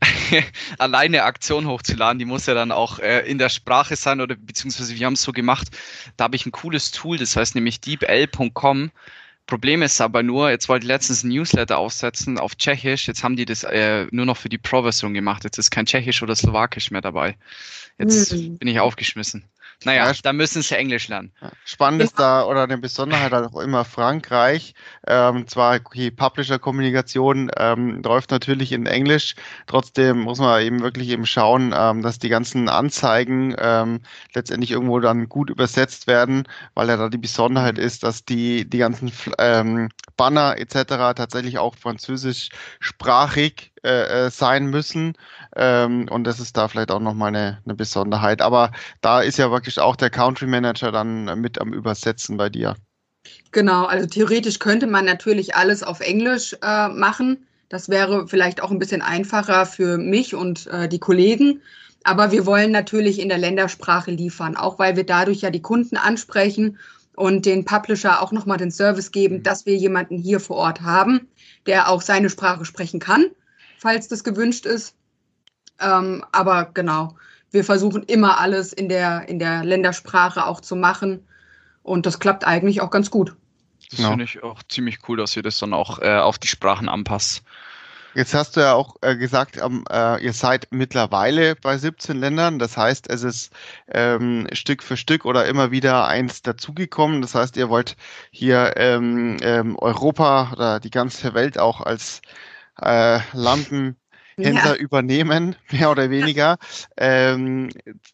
alleine 0.78 1.22
Aktion 1.22 1.68
hochzuladen, 1.68 2.18
die 2.18 2.24
muss 2.24 2.46
ja 2.46 2.54
dann 2.54 2.72
auch 2.72 2.98
äh, 2.98 3.20
in 3.20 3.38
der 3.38 3.48
Sprache 3.50 3.94
sein 3.94 4.20
oder 4.20 4.34
beziehungsweise 4.34 4.96
wir 4.96 5.06
haben 5.06 5.14
es 5.14 5.22
so 5.22 5.30
gemacht. 5.30 5.68
Da 6.16 6.24
habe 6.24 6.36
ich 6.36 6.44
ein 6.44 6.52
cooles 6.52 6.90
Tool, 6.90 7.18
das 7.18 7.36
heißt 7.36 7.54
nämlich 7.54 7.80
deepl.com 7.80 8.90
Problem 9.46 9.82
ist 9.82 10.00
aber 10.00 10.22
nur, 10.22 10.50
jetzt 10.50 10.68
wollte 10.68 10.84
ich 10.84 10.88
letztens 10.88 11.22
ein 11.22 11.28
Newsletter 11.28 11.76
aufsetzen 11.76 12.38
auf 12.38 12.56
Tschechisch, 12.56 13.06
jetzt 13.06 13.22
haben 13.22 13.36
die 13.36 13.44
das 13.44 13.62
äh, 13.62 14.06
nur 14.10 14.24
noch 14.24 14.38
für 14.38 14.48
die 14.48 14.58
Pro-Version 14.58 15.12
gemacht, 15.12 15.44
jetzt 15.44 15.58
ist 15.58 15.70
kein 15.70 15.84
Tschechisch 15.84 16.22
oder 16.22 16.34
Slowakisch 16.34 16.90
mehr 16.90 17.02
dabei. 17.02 17.36
Jetzt 17.98 18.32
mhm. 18.32 18.58
bin 18.58 18.68
ich 18.68 18.80
aufgeschmissen. 18.80 19.44
Naja, 19.84 20.06
ja, 20.06 20.12
da 20.22 20.32
müssen 20.32 20.62
sie 20.62 20.76
Englisch 20.76 21.08
lernen. 21.08 21.32
Spannend 21.64 22.02
ist 22.02 22.18
da, 22.18 22.44
oder 22.44 22.62
eine 22.62 22.78
Besonderheit 22.78 23.32
halt 23.32 23.46
auch 23.46 23.60
immer 23.60 23.84
Frankreich. 23.84 24.74
Ähm, 25.06 25.46
zwar 25.46 25.80
die 25.80 26.10
Publisher-Kommunikation 26.10 27.50
ähm, 27.58 28.02
läuft 28.02 28.30
natürlich 28.30 28.72
in 28.72 28.86
Englisch, 28.86 29.34
trotzdem 29.66 30.20
muss 30.20 30.38
man 30.38 30.62
eben 30.62 30.80
wirklich 30.80 31.08
eben 31.08 31.26
schauen, 31.26 31.74
ähm, 31.76 32.02
dass 32.02 32.18
die 32.18 32.28
ganzen 32.28 32.68
Anzeigen 32.68 33.54
ähm, 33.58 34.00
letztendlich 34.34 34.70
irgendwo 34.70 35.00
dann 35.00 35.28
gut 35.28 35.50
übersetzt 35.50 36.06
werden, 36.06 36.44
weil 36.74 36.88
ja 36.88 36.96
da 36.96 37.08
die 37.08 37.18
Besonderheit 37.18 37.78
ist, 37.78 38.02
dass 38.02 38.24
die, 38.24 38.68
die 38.68 38.78
ganzen 38.78 39.12
ähm, 39.38 39.90
Banner 40.16 40.56
etc. 40.58 41.14
tatsächlich 41.14 41.58
auch 41.58 41.74
französischsprachig 41.74 43.73
äh, 43.84 44.26
äh, 44.26 44.30
sein 44.30 44.68
müssen. 44.68 45.12
Ähm, 45.56 46.08
und 46.08 46.24
das 46.24 46.40
ist 46.40 46.56
da 46.56 46.68
vielleicht 46.68 46.90
auch 46.90 47.00
nochmal 47.00 47.28
eine, 47.28 47.58
eine 47.66 47.74
Besonderheit. 47.74 48.40
Aber 48.40 48.72
da 49.02 49.20
ist 49.20 49.36
ja 49.36 49.50
wirklich 49.50 49.78
auch 49.78 49.94
der 49.94 50.08
Country 50.08 50.46
Manager 50.46 50.90
dann 50.90 51.38
mit 51.38 51.60
am 51.60 51.74
Übersetzen 51.74 52.38
bei 52.38 52.48
dir. 52.48 52.76
Genau, 53.52 53.84
also 53.84 54.06
theoretisch 54.06 54.58
könnte 54.58 54.86
man 54.86 55.04
natürlich 55.04 55.54
alles 55.54 55.82
auf 55.82 56.00
Englisch 56.00 56.56
äh, 56.62 56.88
machen. 56.88 57.46
Das 57.68 57.90
wäre 57.90 58.26
vielleicht 58.26 58.62
auch 58.62 58.70
ein 58.70 58.78
bisschen 58.78 59.02
einfacher 59.02 59.66
für 59.66 59.98
mich 59.98 60.34
und 60.34 60.66
äh, 60.68 60.88
die 60.88 60.98
Kollegen. 60.98 61.60
Aber 62.04 62.32
wir 62.32 62.46
wollen 62.46 62.70
natürlich 62.70 63.18
in 63.18 63.28
der 63.28 63.36
Ländersprache 63.36 64.12
liefern, 64.12 64.56
auch 64.56 64.78
weil 64.78 64.96
wir 64.96 65.04
dadurch 65.04 65.42
ja 65.42 65.50
die 65.50 65.60
Kunden 65.60 65.98
ansprechen 65.98 66.78
und 67.16 67.44
den 67.44 67.66
Publisher 67.66 68.22
auch 68.22 68.32
nochmal 68.32 68.56
den 68.56 68.70
Service 68.70 69.10
geben, 69.10 69.36
mhm. 69.36 69.42
dass 69.42 69.66
wir 69.66 69.76
jemanden 69.76 70.16
hier 70.16 70.40
vor 70.40 70.56
Ort 70.56 70.80
haben, 70.80 71.28
der 71.66 71.90
auch 71.90 72.00
seine 72.00 72.30
Sprache 72.30 72.64
sprechen 72.64 72.98
kann 72.98 73.26
falls 73.84 74.08
das 74.08 74.24
gewünscht 74.24 74.64
ist. 74.64 74.96
Ähm, 75.78 76.24
aber 76.32 76.70
genau, 76.72 77.16
wir 77.50 77.64
versuchen 77.64 78.02
immer 78.04 78.40
alles 78.40 78.72
in 78.72 78.88
der, 78.88 79.28
in 79.28 79.38
der 79.38 79.62
Ländersprache 79.62 80.46
auch 80.46 80.60
zu 80.60 80.74
machen. 80.74 81.28
Und 81.82 82.06
das 82.06 82.18
klappt 82.18 82.46
eigentlich 82.46 82.80
auch 82.80 82.90
ganz 82.90 83.10
gut. 83.10 83.36
Das 83.90 83.98
genau. 83.98 84.08
finde 84.10 84.24
ich 84.24 84.42
auch 84.42 84.62
ziemlich 84.64 85.00
cool, 85.06 85.18
dass 85.18 85.36
ihr 85.36 85.42
das 85.42 85.58
dann 85.58 85.74
auch 85.74 86.00
äh, 86.00 86.16
auf 86.16 86.38
die 86.38 86.48
Sprachen 86.48 86.88
anpasst. 86.88 87.42
Jetzt 88.14 88.32
hast 88.32 88.56
du 88.56 88.60
ja 88.60 88.72
auch 88.72 88.96
äh, 89.02 89.16
gesagt, 89.16 89.58
ähm, 89.58 89.84
äh, 89.90 90.24
ihr 90.24 90.32
seid 90.32 90.68
mittlerweile 90.70 91.54
bei 91.56 91.76
17 91.76 92.16
Ländern. 92.16 92.58
Das 92.58 92.78
heißt, 92.78 93.10
es 93.10 93.22
ist 93.22 93.52
ähm, 93.88 94.46
Stück 94.52 94.82
für 94.82 94.96
Stück 94.96 95.26
oder 95.26 95.44
immer 95.44 95.72
wieder 95.72 96.06
eins 96.06 96.40
dazugekommen. 96.40 97.20
Das 97.20 97.34
heißt, 97.34 97.56
ihr 97.58 97.68
wollt 97.68 97.96
hier 98.30 98.74
ähm, 98.76 99.36
ähm 99.42 99.76
Europa 99.76 100.52
oder 100.52 100.80
die 100.80 100.90
ganze 100.90 101.34
Welt 101.34 101.58
auch 101.58 101.80
als 101.80 102.22
äh, 102.80 103.20
Lampenhändler 103.32 103.96
ja. 104.36 104.74
übernehmen, 104.74 105.56
mehr 105.70 105.90
oder 105.90 106.10
weniger. 106.10 106.58
Ähm, 106.96 107.70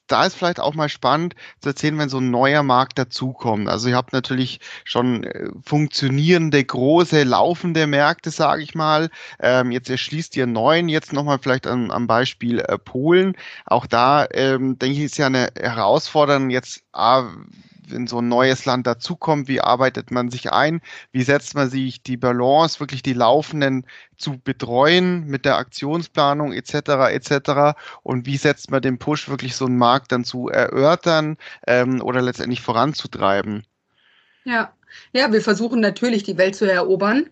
da 0.07 0.27
ist 0.27 0.35
vielleicht 0.35 0.61
auch 0.61 0.75
mal 0.75 0.89
spannend 0.89 1.35
zu 1.61 1.71
erzählen, 1.71 1.99
wenn 1.99 2.09
so 2.09 2.19
ein 2.19 2.31
neuer 2.31 2.63
Markt 2.63 2.99
dazukommt. 2.99 3.69
Also 3.69 3.89
ihr 3.89 3.97
habt 3.97 4.13
natürlich 4.13 4.61
schon 4.85 5.25
äh, 5.25 5.49
funktionierende, 5.65 6.63
große, 6.63 7.23
laufende 7.25 7.87
Märkte, 7.87 8.31
sage 8.31 8.63
ich 8.63 8.75
mal. 8.75 9.11
Ähm, 9.41 9.71
jetzt 9.71 9.91
erschließt 9.91 10.37
ihr 10.37 10.47
neun, 10.47 10.89
jetzt 10.89 11.13
nochmal 11.13 11.39
vielleicht 11.41 11.67
am, 11.67 11.91
am 11.91 12.07
Beispiel 12.07 12.61
äh, 12.61 12.79
Polen. 12.79 13.37
Auch 13.67 13.87
da, 13.87 14.27
ähm, 14.33 14.79
denke 14.79 14.99
ich, 14.99 15.05
ist 15.05 15.19
ja 15.19 15.27
eine 15.27 15.51
Herausforderung 15.59 16.51
jetzt, 16.51 16.83
ah, 16.93 17.31
wenn 17.89 18.07
so 18.07 18.21
ein 18.21 18.29
neues 18.29 18.65
Land 18.65 18.87
dazukommt, 18.87 19.49
wie 19.49 19.61
arbeitet 19.61 20.11
man 20.11 20.31
sich 20.31 20.53
ein, 20.53 20.81
wie 21.13 21.23
setzt 21.23 21.55
man 21.55 21.71
sich 21.71 22.03
die 22.03 22.17
Balance, 22.17 22.81
wirklich 22.81 23.03
die 23.03 23.13
Laufenden 23.13 23.87
zu 24.17 24.39
betreuen 24.39 25.27
mit 25.27 25.45
der 25.45 25.57
Aktionsplanung 25.57 26.53
etc. 26.53 26.75
etc. 27.11 27.79
und 28.03 28.27
wie 28.27 28.37
setzt 28.37 28.71
man 28.71 28.83
den 28.83 28.99
Push 28.99 29.29
wirklich 29.29 29.57
so 29.57 29.67
einen 29.67 29.79
Markt 29.79 30.13
dann 30.13 30.25
zu 30.25 30.49
erörtern 30.49 31.37
ähm, 31.67 32.03
oder 32.03 32.23
letztendlich 32.23 32.61
voranzutreiben. 32.61 33.65
Ja. 34.45 34.73
ja, 35.13 35.33
wir 35.33 35.43
versuchen 35.43 35.81
natürlich 35.81 36.23
die 36.23 36.39
Welt 36.39 36.57
zu 36.57 36.71
erobern. 36.71 37.29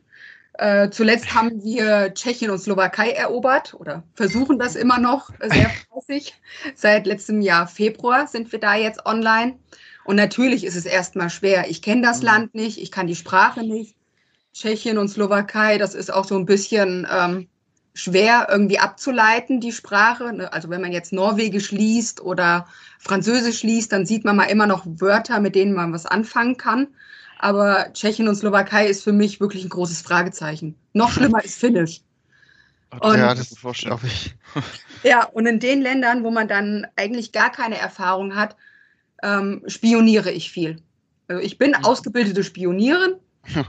Äh, 0.58 0.90
zuletzt 0.90 1.32
haben 1.34 1.62
wir 1.62 2.12
Tschechien 2.14 2.50
und 2.50 2.58
Slowakei 2.58 3.10
erobert 3.12 3.74
oder 3.74 4.02
versuchen 4.14 4.58
das 4.58 4.74
immer 4.74 4.98
noch 4.98 5.30
sehr 5.40 5.70
fleißig. 5.92 6.34
Seit 6.74 7.06
letztem 7.06 7.40
Jahr 7.40 7.68
Februar 7.68 8.26
sind 8.26 8.50
wir 8.50 8.58
da 8.58 8.74
jetzt 8.74 9.06
online. 9.06 9.56
Und 10.08 10.16
natürlich 10.16 10.64
ist 10.64 10.74
es 10.74 10.86
erstmal 10.86 11.28
schwer. 11.28 11.68
Ich 11.68 11.82
kenne 11.82 12.00
das 12.00 12.20
mhm. 12.20 12.24
Land 12.24 12.54
nicht, 12.54 12.80
ich 12.80 12.90
kann 12.90 13.06
die 13.06 13.14
Sprache 13.14 13.60
nicht. 13.60 13.94
Tschechien 14.54 14.96
und 14.96 15.08
Slowakei, 15.08 15.76
das 15.76 15.94
ist 15.94 16.10
auch 16.10 16.24
so 16.24 16.34
ein 16.34 16.46
bisschen 16.46 17.06
ähm, 17.14 17.46
schwer 17.92 18.46
irgendwie 18.50 18.78
abzuleiten, 18.78 19.60
die 19.60 19.70
Sprache. 19.70 20.32
Ne? 20.32 20.50
Also 20.50 20.70
wenn 20.70 20.80
man 20.80 20.92
jetzt 20.92 21.12
Norwegisch 21.12 21.72
liest 21.72 22.22
oder 22.22 22.66
Französisch 22.98 23.62
liest, 23.64 23.92
dann 23.92 24.06
sieht 24.06 24.24
man 24.24 24.36
mal 24.36 24.44
immer 24.44 24.66
noch 24.66 24.86
Wörter, 24.86 25.40
mit 25.40 25.54
denen 25.54 25.74
man 25.74 25.92
was 25.92 26.06
anfangen 26.06 26.56
kann. 26.56 26.88
Aber 27.38 27.92
Tschechien 27.92 28.28
und 28.28 28.36
Slowakei 28.36 28.86
ist 28.86 29.04
für 29.04 29.12
mich 29.12 29.40
wirklich 29.40 29.62
ein 29.62 29.68
großes 29.68 30.00
Fragezeichen. 30.00 30.74
Noch 30.94 31.10
schlimmer 31.10 31.44
ist 31.44 31.60
Finnisch. 31.60 32.00
Und, 32.98 33.18
ja, 33.18 33.34
das 33.34 33.50
ist 33.50 33.58
vorstellig. 33.58 34.34
ja, 35.02 35.26
und 35.26 35.44
in 35.44 35.60
den 35.60 35.82
Ländern, 35.82 36.24
wo 36.24 36.30
man 36.30 36.48
dann 36.48 36.86
eigentlich 36.96 37.32
gar 37.32 37.52
keine 37.52 37.76
Erfahrung 37.76 38.36
hat, 38.36 38.56
ähm, 39.22 39.62
spioniere 39.66 40.30
ich 40.30 40.50
viel. 40.50 40.80
Also 41.28 41.42
ich 41.42 41.58
bin 41.58 41.74
ausgebildete 41.74 42.42
Spionierin 42.44 43.14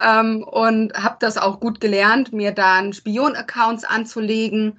ähm, 0.00 0.42
und 0.42 0.92
habe 0.94 1.16
das 1.20 1.36
auch 1.38 1.60
gut 1.60 1.80
gelernt, 1.80 2.32
mir 2.32 2.52
dann 2.52 2.92
Spion-Accounts 2.92 3.84
anzulegen 3.84 4.78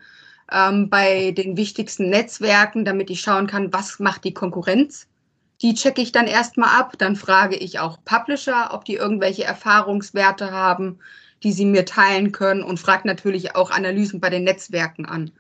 ähm, 0.52 0.90
bei 0.90 1.32
den 1.32 1.58
wichtigsten 1.58 2.10
Netzwerken, 2.10 2.86
damit 2.86 3.10
ich 3.10 3.22
schauen 3.22 3.48
kann, 3.48 3.74
was 3.74 4.00
macht 4.00 4.24
die 4.24 4.34
Konkurrenz 4.34 5.08
die 5.62 5.74
checke 5.74 6.02
ich 6.02 6.12
dann 6.12 6.28
erstmal 6.28 6.80
ab. 6.80 6.94
Dann 6.98 7.16
frage 7.16 7.56
ich 7.56 7.80
auch 7.80 7.98
Publisher, 8.06 8.70
ob 8.74 8.86
die 8.86 8.96
irgendwelche 8.96 9.44
Erfahrungswerte 9.44 10.52
haben, 10.52 11.00
die 11.44 11.52
sie 11.52 11.66
mir 11.66 11.86
teilen 11.86 12.32
können 12.32 12.64
und 12.64 12.80
frage 12.80 13.08
natürlich 13.08 13.56
auch 13.56 13.72
Analysen 13.72 14.20
bei 14.20 14.30
den 14.30 14.44
Netzwerken 14.44 15.06
an. 15.06 15.32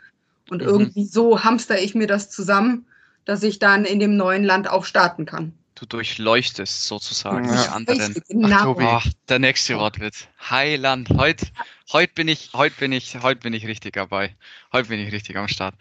Und 0.50 0.62
mhm. 0.62 0.68
irgendwie 0.68 1.06
so 1.06 1.44
hamster 1.44 1.80
ich 1.80 1.96
mir 1.96 2.08
das 2.08 2.30
zusammen, 2.30 2.86
dass 3.28 3.44
ich 3.44 3.60
dann 3.60 3.84
in 3.84 4.00
dem 4.00 4.16
neuen 4.16 4.44
Land 4.46 4.70
auch 4.70 4.86
starten 4.86 5.26
kann. 5.26 5.54
Du 5.76 5.86
durchleuchtest 5.86 6.86
sozusagen 6.88 7.48
ja. 7.50 7.62
die 7.62 7.70
anderen. 7.70 8.16
Genau. 8.30 8.76
Ach, 8.80 9.06
oh, 9.06 9.10
der 9.30 9.40
nächste 9.40 9.78
Wortwitz. 9.78 10.28
Heiland. 10.50 11.10
Heute, 11.16 11.46
heute 11.92 12.14
bin 12.14 12.30
ich, 12.30 12.52
heute 12.54 12.76
bin 12.80 12.94
ich, 12.94 13.22
heute 13.22 13.42
bin 13.42 13.54
ich 13.54 13.68
richtig 13.68 13.94
dabei. 13.94 14.34
Heute 14.72 14.90
bin 14.90 15.00
ich 15.00 15.12
richtig 15.12 15.36
am 15.36 15.50
Start. 15.50 15.76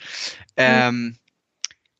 Ähm, 0.57 1.17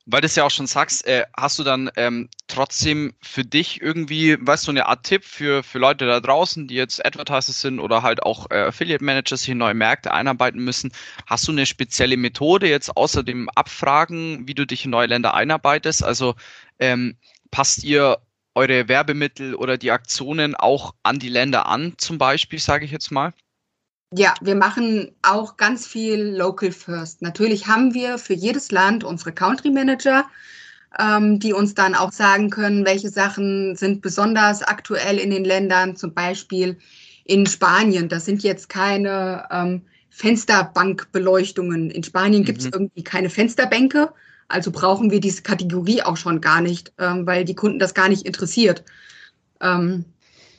weil 0.07 0.21
du 0.21 0.27
es 0.27 0.37
ja 0.37 0.45
auch 0.45 0.51
schon 0.51 0.69
sagst, 0.69 1.05
äh, 1.07 1.25
hast 1.37 1.59
du 1.59 1.65
dann 1.65 1.91
ähm, 1.97 2.29
trotzdem 2.47 3.15
für 3.21 3.45
dich 3.45 3.83
irgendwie, 3.83 4.37
weißt 4.41 4.67
du, 4.67 4.71
eine 4.71 4.87
Art 4.87 5.05
Tipp 5.05 5.25
für, 5.25 5.65
für 5.65 5.79
Leute 5.79 6.07
da 6.07 6.21
draußen, 6.21 6.69
die 6.69 6.77
jetzt 6.77 7.05
Advertiser 7.05 7.53
sind 7.53 7.81
oder 7.81 8.03
halt 8.03 8.23
auch 8.23 8.51
äh, 8.51 8.63
Affiliate 8.63 9.05
Managers 9.05 9.43
hier 9.43 9.57
neue 9.57 9.75
Märkte 9.75 10.13
einarbeiten 10.13 10.63
müssen? 10.63 10.93
Hast 11.27 11.49
du 11.49 11.53
eine 11.53 11.67
spezielle 11.67 12.17
Methode 12.17 12.69
jetzt 12.69 12.97
außer 12.97 13.25
dem 13.25 13.49
Abfragen, 13.51 14.47
wie 14.47 14.55
du 14.55 14.65
dich 14.65 14.85
in 14.85 14.93
neue 14.93 15.09
Länder 15.09 15.35
einarbeitest? 15.35 16.05
Also 16.05 16.37
ähm, 16.79 17.17
passt 17.51 17.83
ihr 17.83 18.19
eure 18.55 18.89
Werbemittel 18.89 19.55
oder 19.57 19.77
die 19.77 19.91
Aktionen 19.91 20.55
auch 20.55 20.95
an 21.03 21.19
die 21.19 21.29
Länder 21.29 21.67
an, 21.67 21.95
zum 21.99 22.17
Beispiel, 22.17 22.59
sage 22.61 22.85
ich 22.85 22.93
jetzt 22.93 23.11
mal? 23.11 23.35
Ja, 24.13 24.35
wir 24.41 24.55
machen 24.55 25.11
auch 25.23 25.57
ganz 25.57 25.87
viel 25.87 26.37
Local 26.37 26.71
First. 26.71 27.23
Natürlich 27.23 27.67
haben 27.67 27.93
wir 27.93 28.19
für 28.19 28.35
jedes 28.35 28.71
Land 28.71 29.03
unsere 29.03 29.33
Country 29.33 29.71
Manager, 29.71 30.25
ähm, 30.99 31.41
die 31.41 31.53
uns 31.53 31.75
dann 31.75 31.97
auch 31.97 32.13
sagen 32.13 32.51
können, 32.51 32.87
welche 32.87 33.11
Sachen 33.11 33.75
sind 33.75 34.03
besonders 34.03 34.63
aktuell 34.63 35.19
in 35.19 35.31
den 35.31 35.45
Ländern. 35.45 35.97
Zum 35.97 36.15
Beispiel 36.15 36.79
in 37.25 37.47
Spanien. 37.47 38.09
Das 38.09 38.25
sind 38.25 38.45
jetzt 38.45 38.69
keine 38.69 39.49
ähm, 39.51 39.83
Fensterbankbeleuchtungen. 40.11 41.91
In 41.91 42.05
Spanien 42.05 42.43
mhm. 42.43 42.47
gibt 42.47 42.61
es 42.61 42.67
irgendwie 42.67 43.03
keine 43.03 43.29
Fensterbänke. 43.29 44.13
Also 44.49 44.71
brauchen 44.71 45.11
wir 45.11 45.19
diese 45.19 45.43
Kategorie 45.43 46.03
auch 46.03 46.17
schon 46.17 46.41
gar 46.41 46.61
nicht, 46.61 46.93
ähm, 46.99 47.27
weil 47.27 47.45
die 47.45 47.57
Kunden 47.57 47.81
das 47.81 47.95
gar 47.95 48.09
nicht 48.09 48.25
interessiert. 48.25 48.85
Ähm, 49.61 50.05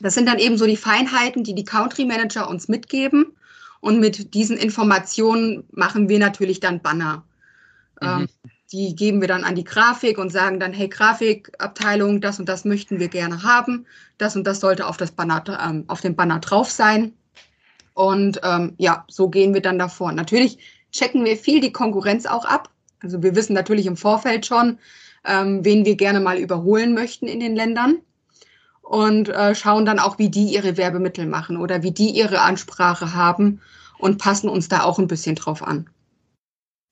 das 0.00 0.14
sind 0.14 0.26
dann 0.26 0.38
eben 0.38 0.58
so 0.58 0.66
die 0.66 0.76
Feinheiten, 0.76 1.44
die 1.44 1.54
die 1.54 1.64
Country 1.64 2.04
Manager 2.04 2.48
uns 2.48 2.68
mitgeben. 2.68 3.26
Und 3.80 4.00
mit 4.00 4.34
diesen 4.34 4.56
Informationen 4.56 5.64
machen 5.70 6.08
wir 6.08 6.18
natürlich 6.18 6.60
dann 6.60 6.80
Banner. 6.80 7.24
Mhm. 8.00 8.08
Ähm, 8.08 8.28
die 8.72 8.94
geben 8.94 9.20
wir 9.20 9.28
dann 9.28 9.44
an 9.44 9.54
die 9.54 9.64
Grafik 9.64 10.18
und 10.18 10.30
sagen 10.30 10.60
dann, 10.60 10.72
hey 10.72 10.88
Grafikabteilung, 10.88 12.20
das 12.20 12.38
und 12.38 12.48
das 12.48 12.64
möchten 12.64 12.98
wir 12.98 13.08
gerne 13.08 13.42
haben. 13.42 13.86
Das 14.18 14.36
und 14.36 14.44
das 14.46 14.60
sollte 14.60 14.86
auf, 14.86 14.96
das 14.96 15.12
Banner, 15.12 15.42
ähm, 15.62 15.84
auf 15.88 16.00
dem 16.00 16.14
Banner 16.14 16.38
drauf 16.40 16.70
sein. 16.70 17.14
Und 17.94 18.40
ähm, 18.44 18.74
ja, 18.76 19.04
so 19.08 19.28
gehen 19.28 19.54
wir 19.54 19.62
dann 19.62 19.78
davor. 19.78 20.12
Natürlich 20.12 20.58
checken 20.92 21.24
wir 21.24 21.36
viel 21.36 21.60
die 21.60 21.72
Konkurrenz 21.72 22.26
auch 22.26 22.44
ab. 22.44 22.70
Also 23.00 23.22
wir 23.22 23.34
wissen 23.34 23.54
natürlich 23.54 23.86
im 23.86 23.96
Vorfeld 23.96 24.44
schon, 24.44 24.78
ähm, 25.24 25.64
wen 25.64 25.84
wir 25.84 25.96
gerne 25.96 26.20
mal 26.20 26.38
überholen 26.38 26.94
möchten 26.94 27.26
in 27.26 27.40
den 27.40 27.56
Ländern 27.56 27.98
und 28.88 29.28
äh, 29.28 29.54
schauen 29.54 29.84
dann 29.84 29.98
auch, 29.98 30.18
wie 30.18 30.30
die 30.30 30.54
ihre 30.54 30.78
Werbemittel 30.78 31.26
machen 31.26 31.58
oder 31.58 31.82
wie 31.82 31.90
die 31.90 32.08
ihre 32.10 32.40
Ansprache 32.40 33.12
haben 33.12 33.60
und 33.98 34.16
passen 34.16 34.48
uns 34.48 34.68
da 34.68 34.82
auch 34.82 34.98
ein 34.98 35.08
bisschen 35.08 35.36
drauf 35.36 35.62
an. 35.62 35.90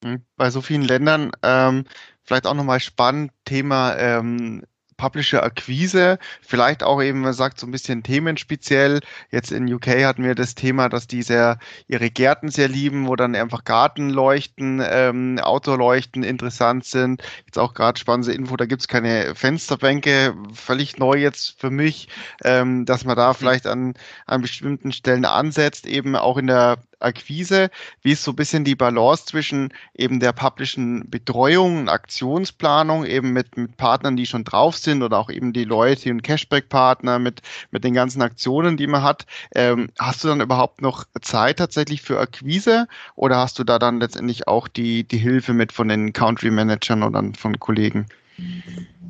Hm, 0.05 0.23
bei 0.37 0.51
so 0.51 0.61
vielen 0.61 0.83
Ländern 0.83 1.33
ähm, 1.43 1.85
vielleicht 2.23 2.47
auch 2.47 2.53
nochmal 2.53 2.81
spannend 2.81 3.33
Thema 3.47 3.97
ähm, 3.97 4.63
Publisher-Akquise, 4.97 6.19
vielleicht 6.43 6.83
auch 6.83 7.03
eben, 7.03 7.21
man 7.21 7.33
sagt, 7.33 7.59
so 7.61 7.67
ein 7.67 7.71
bisschen 7.71 8.03
themenspeziell. 8.03 9.01
Jetzt 9.31 9.53
in 9.53 9.73
UK 9.73 10.05
hatten 10.05 10.25
wir 10.25 10.35
das 10.35 10.55
Thema, 10.55 10.89
dass 10.89 11.07
die 11.07 11.23
sehr 11.23 11.59
ihre 11.89 12.11
Gärten 12.11 12.51
sehr 12.51 12.69
lieben, 12.69 13.07
wo 13.07 13.17
dann 13.17 13.35
einfach 13.35 13.65
Gartenleuchten, 13.65 14.83
ähm, 14.85 15.39
Outdoor-Leuchten 15.39 16.23
interessant 16.23 16.85
sind. 16.85 17.23
Jetzt 17.47 17.59
auch 17.59 17.75
gerade 17.75 17.99
spannende 17.99 18.33
Info, 18.33 18.57
da 18.57 18.67
gibt's 18.67 18.89
keine 18.89 19.35
Fensterbänke, 19.35 20.35
völlig 20.53 20.99
neu 20.99 21.17
jetzt 21.17 21.61
für 21.61 21.71
mich, 21.71 22.09
ähm, 22.45 22.85
dass 22.87 23.05
man 23.05 23.17
da 23.17 23.35
vielleicht 23.35 23.67
an, 23.67 23.95
an 24.27 24.43
bestimmten 24.43 24.93
Stellen 24.93 25.25
ansetzt, 25.25 25.87
eben 25.87 26.17
auch 26.17 26.37
in 26.37 26.47
der 26.47 26.79
Akquise, 27.01 27.71
wie 28.03 28.13
ist 28.13 28.25
so 28.25 28.33
ein 28.33 28.37
bisschen 28.37 28.65
die 28.65 28.75
Balance 28.75 29.27
zwischen 29.27 29.73
eben 29.95 30.21
der 30.21 30.33
publischen 30.33 31.09
Betreuung 31.11 31.79
und 31.79 31.89
Aktionsplanung, 31.89 33.05
eben 33.05 33.33
mit, 33.33 33.57
mit 33.57 33.77
Partnern, 33.77 34.17
die 34.17 34.27
schon 34.27 34.45
drauf 34.45 34.77
sind 34.77 35.03
oder 35.03 35.19
auch 35.19 35.31
eben 35.31 35.53
die 35.53 35.65
Loyalty- 35.65 36.11
und 36.11 36.23
Cashback-Partner 36.23 37.19
mit, 37.19 37.43
mit 37.71 37.85
den 37.85 37.95
ganzen 37.95 38.23
Aktionen, 38.23 38.77
die 38.77 38.87
man 38.87 39.03
hat. 39.03 39.27
Ähm, 39.55 39.91
hast 39.99 40.25
du 40.25 40.29
dann 40.29 40.41
überhaupt 40.41 40.81
noch 40.81 41.05
Zeit 41.21 41.59
tatsächlich 41.59 42.03
für 42.03 42.19
Akquise 42.19 42.87
oder 43.15 43.37
hast 43.37 43.59
du 43.59 43.65
da 43.65 43.79
dann 43.79 44.01
letztendlich 44.01 44.49
auch 44.49 44.69
die, 44.69 45.05
die 45.05 45.19
Hilfe 45.19 45.53
mit 45.53 45.73
von 45.73 45.89
den 45.89 46.13
Country-Managern 46.13 47.03
oder 47.03 47.23
von 47.37 47.59
Kollegen? 47.61 48.07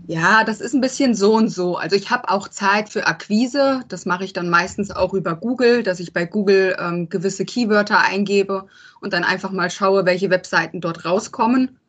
Ja, 0.08 0.44
das 0.44 0.60
ist 0.60 0.72
ein 0.72 0.80
bisschen 0.80 1.14
so 1.14 1.34
und 1.34 1.48
so. 1.48 1.76
Also 1.76 1.96
ich 1.96 2.10
habe 2.10 2.28
auch 2.30 2.46
Zeit 2.46 2.88
für 2.88 3.06
Akquise. 3.08 3.82
Das 3.88 4.06
mache 4.06 4.24
ich 4.24 4.32
dann 4.32 4.48
meistens 4.48 4.92
auch 4.92 5.14
über 5.14 5.34
Google, 5.34 5.82
dass 5.82 5.98
ich 5.98 6.12
bei 6.12 6.24
Google 6.26 6.76
ähm, 6.78 7.08
gewisse 7.08 7.44
Keywörter 7.44 7.98
eingebe 7.98 8.68
und 9.00 9.12
dann 9.12 9.24
einfach 9.24 9.50
mal 9.50 9.68
schaue, 9.68 10.06
welche 10.06 10.30
Webseiten 10.30 10.80
dort 10.80 11.04
rauskommen. 11.04 11.80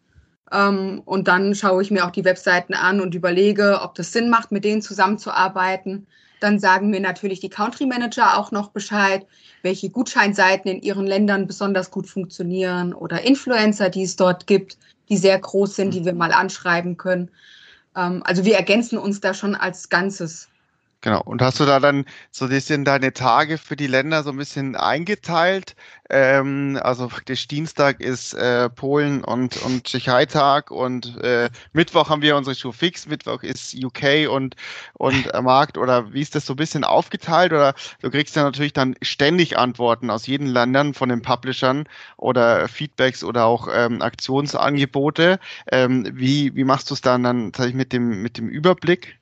Ähm, 0.52 1.04
und 1.06 1.28
dann 1.28 1.54
schaue 1.54 1.84
ich 1.84 1.92
mir 1.92 2.06
auch 2.06 2.12
die 2.12 2.26
Webseiten 2.26 2.74
an 2.74 3.02
und 3.02 3.14
überlege, 3.14 3.82
ob 3.84 3.94
das 3.94 4.12
Sinn 4.14 4.32
macht, 4.32 4.52
mit 4.52 4.64
denen 4.64 4.82
zusammenzuarbeiten. 4.82 6.08
Dann 6.40 6.58
sagen 6.58 6.90
mir 6.90 7.02
natürlich 7.02 7.40
die 7.40 7.50
Country 7.50 7.86
Manager 7.86 8.40
auch 8.40 8.52
noch 8.52 8.70
Bescheid, 8.70 9.28
welche 9.62 9.92
Gutscheinseiten 9.92 10.72
in 10.72 10.82
ihren 10.82 11.06
Ländern 11.06 11.46
besonders 11.46 11.92
gut 11.92 12.08
funktionieren 12.08 12.96
oder 12.96 13.22
Influencer, 13.22 13.90
die 13.92 14.04
es 14.04 14.16
dort 14.16 14.48
gibt, 14.48 14.80
die 15.10 15.18
sehr 15.18 15.38
groß 15.38 15.76
sind, 15.76 15.94
die 15.94 16.04
wir 16.04 16.14
mal 16.14 16.32
anschreiben 16.32 16.98
können. 16.98 17.30
Ähm, 17.98 18.22
also 18.26 18.46
wir 18.46 18.56
ergänzen 18.56 18.98
uns 18.98 19.20
da 19.20 19.34
schon 19.34 19.56
als 19.56 19.90
Ganzes. 19.90 20.50
Genau. 21.02 21.22
Und 21.22 21.44
hast 21.44 21.60
du 21.60 21.66
da 21.66 21.80
dann 21.80 22.06
so 22.32 22.46
ein 22.46 22.50
bisschen 22.50 22.84
deine 22.84 23.14
Tage 23.14 23.60
für 23.60 23.76
die 23.76 23.86
Länder 23.86 24.24
so 24.24 24.32
ein 24.32 24.38
bisschen 24.38 24.76
eingeteilt? 24.76 25.76
Ähm, 26.10 26.80
also 26.82 27.08
praktisch 27.08 27.48
Dienstag 27.48 28.02
ist 28.02 28.34
äh, 28.34 28.68
Polen 28.70 29.24
und, 29.24 29.58
und 29.58 29.84
Tschechei-Tag 29.84 30.72
und 30.72 31.18
äh, 31.24 31.50
Mittwoch 31.72 32.10
haben 32.10 32.24
wir 32.24 32.36
unsere 32.36 32.56
Show 32.56 32.72
fix, 32.72 33.08
Mittwoch 33.08 33.44
ist 33.44 33.76
UK 33.76 34.28
und, 34.30 34.56
und 34.94 35.34
äh, 35.34 35.42
Markt 35.42 35.78
oder 35.78 36.14
wie 36.14 36.22
ist 36.22 36.34
das 36.34 36.48
so 36.48 36.54
ein 36.54 36.58
bisschen 36.58 36.84
aufgeteilt? 36.84 37.54
Oder 37.54 37.76
du 38.02 38.10
kriegst 38.10 38.36
ja 38.36 38.44
natürlich 38.44 38.74
dann 38.74 38.96
ständig 39.04 39.56
Antworten 39.58 40.10
aus 40.10 40.26
jeden 40.26 40.48
Ländern 40.48 40.96
von 40.96 41.10
den 41.10 41.22
Publishern 41.22 41.88
oder 42.18 42.68
Feedbacks 42.68 43.24
oder 43.24 43.46
auch 43.46 43.68
ähm, 43.72 44.02
Aktionsangebote. 44.02 45.40
Ähm, 45.72 46.10
wie, 46.14 46.56
wie 46.56 46.64
machst 46.64 46.90
du 46.90 46.96
es 46.96 47.02
dann 47.02 47.22
dann 47.24 47.52
sag 47.56 47.68
ich, 47.70 47.76
mit 47.76 47.94
dem, 47.94 48.24
mit 48.24 48.38
dem 48.40 48.50
Überblick? 48.50 49.20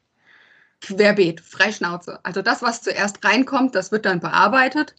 Querbeet, 0.85 1.41
Freischnauze. 1.41 2.19
Also 2.23 2.41
das, 2.41 2.61
was 2.61 2.81
zuerst 2.81 3.23
reinkommt, 3.25 3.75
das 3.75 3.91
wird 3.91 4.05
dann 4.05 4.19
bearbeitet. 4.19 4.95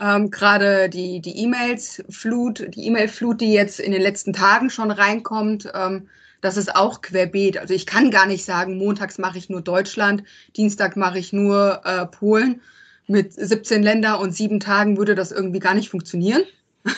Ähm, 0.00 0.30
Gerade 0.30 0.88
die 0.88 1.20
die 1.20 1.38
E-Mails 1.42 2.02
Flut, 2.08 2.74
die 2.74 2.86
E-Mail-Flut, 2.86 3.40
die 3.40 3.52
jetzt 3.52 3.80
in 3.80 3.92
den 3.92 4.02
letzten 4.02 4.32
Tagen 4.32 4.70
schon 4.70 4.90
reinkommt, 4.90 5.70
ähm, 5.74 6.08
das 6.40 6.56
ist 6.56 6.74
auch 6.74 7.00
querbeet. 7.00 7.58
Also 7.58 7.74
ich 7.74 7.84
kann 7.84 8.10
gar 8.10 8.26
nicht 8.26 8.44
sagen, 8.44 8.78
montags 8.78 9.18
mache 9.18 9.38
ich 9.38 9.48
nur 9.50 9.60
Deutschland, 9.60 10.22
Dienstag 10.56 10.96
mache 10.96 11.18
ich 11.18 11.32
nur 11.32 11.82
äh, 11.84 12.06
Polen. 12.06 12.62
Mit 13.10 13.32
17 13.32 13.82
Ländern 13.82 14.20
und 14.20 14.34
sieben 14.34 14.60
Tagen 14.60 14.98
würde 14.98 15.14
das 15.14 15.32
irgendwie 15.32 15.60
gar 15.60 15.74
nicht 15.74 15.88
funktionieren. 15.88 16.42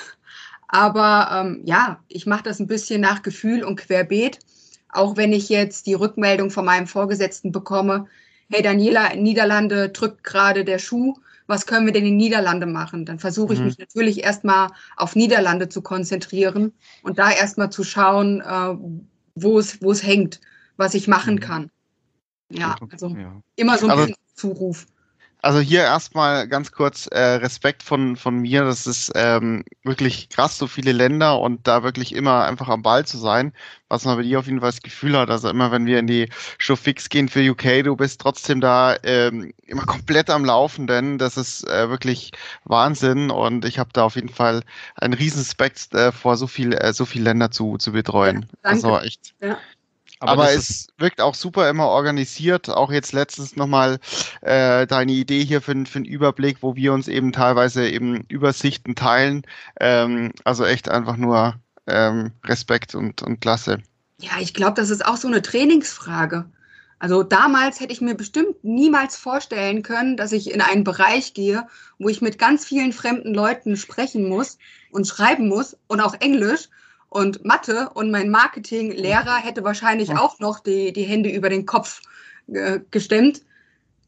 Aber 0.69 1.31
ähm, 1.33 1.63
ja, 1.65 2.03
ich 2.09 2.27
mache 2.27 2.43
das 2.43 2.59
ein 2.59 2.67
bisschen 2.67 3.01
nach 3.01 3.23
Gefühl 3.23 3.63
und 3.63 3.77
querbeet. 3.77 4.41
Auch 4.93 5.17
wenn 5.17 5.33
ich 5.33 5.49
jetzt 5.49 5.87
die 5.87 5.95
Rückmeldung 5.95 6.51
von 6.51 6.65
meinem 6.65 6.87
Vorgesetzten 6.87 7.53
bekomme, 7.53 8.07
hey 8.51 8.63
Daniela, 8.63 9.09
in 9.09 9.23
Niederlande 9.23 9.91
drückt 9.91 10.25
gerade 10.25 10.65
der 10.65 10.79
Schuh, 10.79 11.17
was 11.47 11.67
können 11.67 11.87
wir 11.87 11.93
denn 11.93 12.07
in 12.07 12.17
Niederlande 12.17 12.67
machen? 12.67 13.05
Dann 13.05 13.19
versuche 13.19 13.55
ich 13.55 13.59
mhm. 13.59 13.67
mich 13.67 13.79
natürlich 13.79 14.23
erstmal 14.23 14.71
auf 14.97 15.17
Niederlande 15.17 15.69
zu 15.69 15.83
konzentrieren 15.83 16.73
und 17.03 17.19
da 17.19 17.31
erstmal 17.31 17.71
zu 17.71 17.83
schauen, 17.83 18.41
äh, 18.41 18.77
wo 19.35 19.59
es, 19.59 19.83
wo 19.83 19.91
es 19.91 20.05
hängt, 20.05 20.41
was 20.77 20.95
ich 20.95 21.09
machen 21.09 21.35
mhm. 21.35 21.41
kann. 21.41 21.71
Ja, 22.51 22.77
also 22.91 23.09
ja. 23.09 23.41
immer 23.57 23.79
so 23.79 23.87
ein 23.87 23.99
also, 23.99 24.15
Zuruf. 24.35 24.87
Also 25.43 25.61
hier 25.61 25.81
erstmal 25.81 26.47
ganz 26.49 26.71
kurz 26.71 27.07
äh, 27.07 27.19
Respekt 27.19 27.83
von, 27.83 28.17
von 28.17 28.37
mir. 28.37 28.65
Das 28.65 28.87
ist 28.87 29.13
ähm, 29.15 29.65
wirklich 29.83 30.29
krass, 30.29 30.59
so 30.59 30.67
viele 30.67 30.93
Länder 30.93 31.41
und 31.41 31.67
da 31.67 31.83
wirklich 31.83 32.15
immer 32.15 32.45
einfach 32.45 32.69
am 32.69 32.83
Ball 32.83 33.07
zu 33.07 33.17
sein, 33.17 33.55
was 33.89 34.05
man 34.05 34.17
bei 34.17 34.23
dir 34.23 34.39
auf 34.39 34.47
jeden 34.47 34.61
Fall 34.61 34.69
das 34.69 34.83
Gefühl 34.83 35.17
hat. 35.17 35.31
Also 35.31 35.49
immer, 35.49 35.71
wenn 35.71 35.87
wir 35.87 35.99
in 35.99 36.07
die 36.07 36.29
Show 36.59 36.77
Fix 36.77 37.09
gehen 37.09 37.29
für 37.29 37.41
UK, 37.41 37.85
du 37.85 37.97
bist 37.97 38.21
trotzdem 38.21 38.61
da 38.61 38.97
ähm, 39.03 39.55
immer 39.67 39.87
komplett 39.87 40.29
am 40.29 40.45
Laufen, 40.45 40.87
denn 40.87 41.17
das 41.17 41.39
ist 41.39 41.67
äh, 41.67 41.89
wirklich 41.89 42.33
Wahnsinn 42.65 43.31
und 43.31 43.65
ich 43.65 43.79
habe 43.79 43.91
da 43.95 44.05
auf 44.05 44.17
jeden 44.17 44.29
Fall 44.29 44.63
einen 44.97 45.15
riesen 45.15 45.39
Respekt 45.39 45.95
äh, 45.95 46.13
vor, 46.13 46.37
so 46.37 46.47
viel, 46.47 46.75
äh, 46.75 46.93
so 46.93 47.07
viele 47.07 47.25
Länder 47.25 47.51
zu, 47.51 47.79
zu 47.79 47.93
betreuen. 47.93 48.43
Ja, 48.43 48.59
danke. 48.63 48.87
Also 48.87 48.99
echt. 49.01 49.35
Ja. 49.41 49.57
Aber, 50.21 50.33
Aber 50.33 50.53
es 50.53 50.89
wirkt 50.99 51.23
auch 51.23 51.35
super 51.35 51.71
immer 51.71 51.87
organisiert. 51.87 52.69
Auch 52.69 52.93
jetzt 52.93 53.13
letztens 53.13 53.57
nochmal 53.57 53.99
äh, 54.43 54.87
deine 54.87 55.13
Idee 55.13 55.43
hier 55.43 55.63
für, 55.63 55.73
für 55.87 55.97
einen 55.97 56.05
Überblick, 56.05 56.59
wo 56.61 56.77
wir 56.77 56.93
uns 56.93 57.09
eben 57.09 57.33
teilweise 57.33 57.89
eben 57.89 58.27
Übersichten 58.29 58.95
teilen. 58.95 59.43
Ähm, 59.81 60.33
also 60.45 60.67
echt 60.67 60.91
einfach 60.91 61.17
nur 61.17 61.55
ähm, 61.87 62.33
Respekt 62.45 62.95
und, 62.95 63.23
und 63.23 63.41
Klasse. 63.41 63.79
Ja, 64.19 64.33
ich 64.41 64.53
glaube, 64.53 64.75
das 64.75 64.91
ist 64.91 65.05
auch 65.05 65.17
so 65.17 65.27
eine 65.27 65.41
Trainingsfrage. 65.41 66.45
Also 66.99 67.23
damals 67.23 67.81
hätte 67.81 67.95
ich 67.95 68.03
mir 68.03 68.15
bestimmt 68.15 68.63
niemals 68.63 69.17
vorstellen 69.17 69.83
können, 69.83 70.19
dass 70.19 70.33
ich 70.33 70.53
in 70.53 70.61
einen 70.61 70.85
Bereich 70.85 71.33
gehe, 71.33 71.67
wo 71.99 72.11
ich 72.11 72.21
mit 72.21 72.39
ganz 72.39 72.67
vielen 72.67 72.93
fremden 72.93 73.33
Leuten 73.33 73.79
sprechen 73.79 74.29
muss 74.29 74.59
und 74.91 75.09
schreiben 75.09 75.49
muss 75.49 75.79
und 75.87 76.03
auch 76.03 76.15
Englisch 76.21 76.69
und 77.11 77.45
Mathe 77.45 77.91
und 77.93 78.11
mein 78.11 78.31
Marketinglehrer 78.31 79.37
hätte 79.37 79.65
wahrscheinlich 79.65 80.17
auch 80.17 80.39
noch 80.39 80.61
die, 80.61 80.93
die 80.93 81.03
Hände 81.03 81.29
über 81.29 81.51
den 81.51 81.67
Kopf 81.67 82.01
äh, 82.47 82.81
gestemmt. 82.91 83.43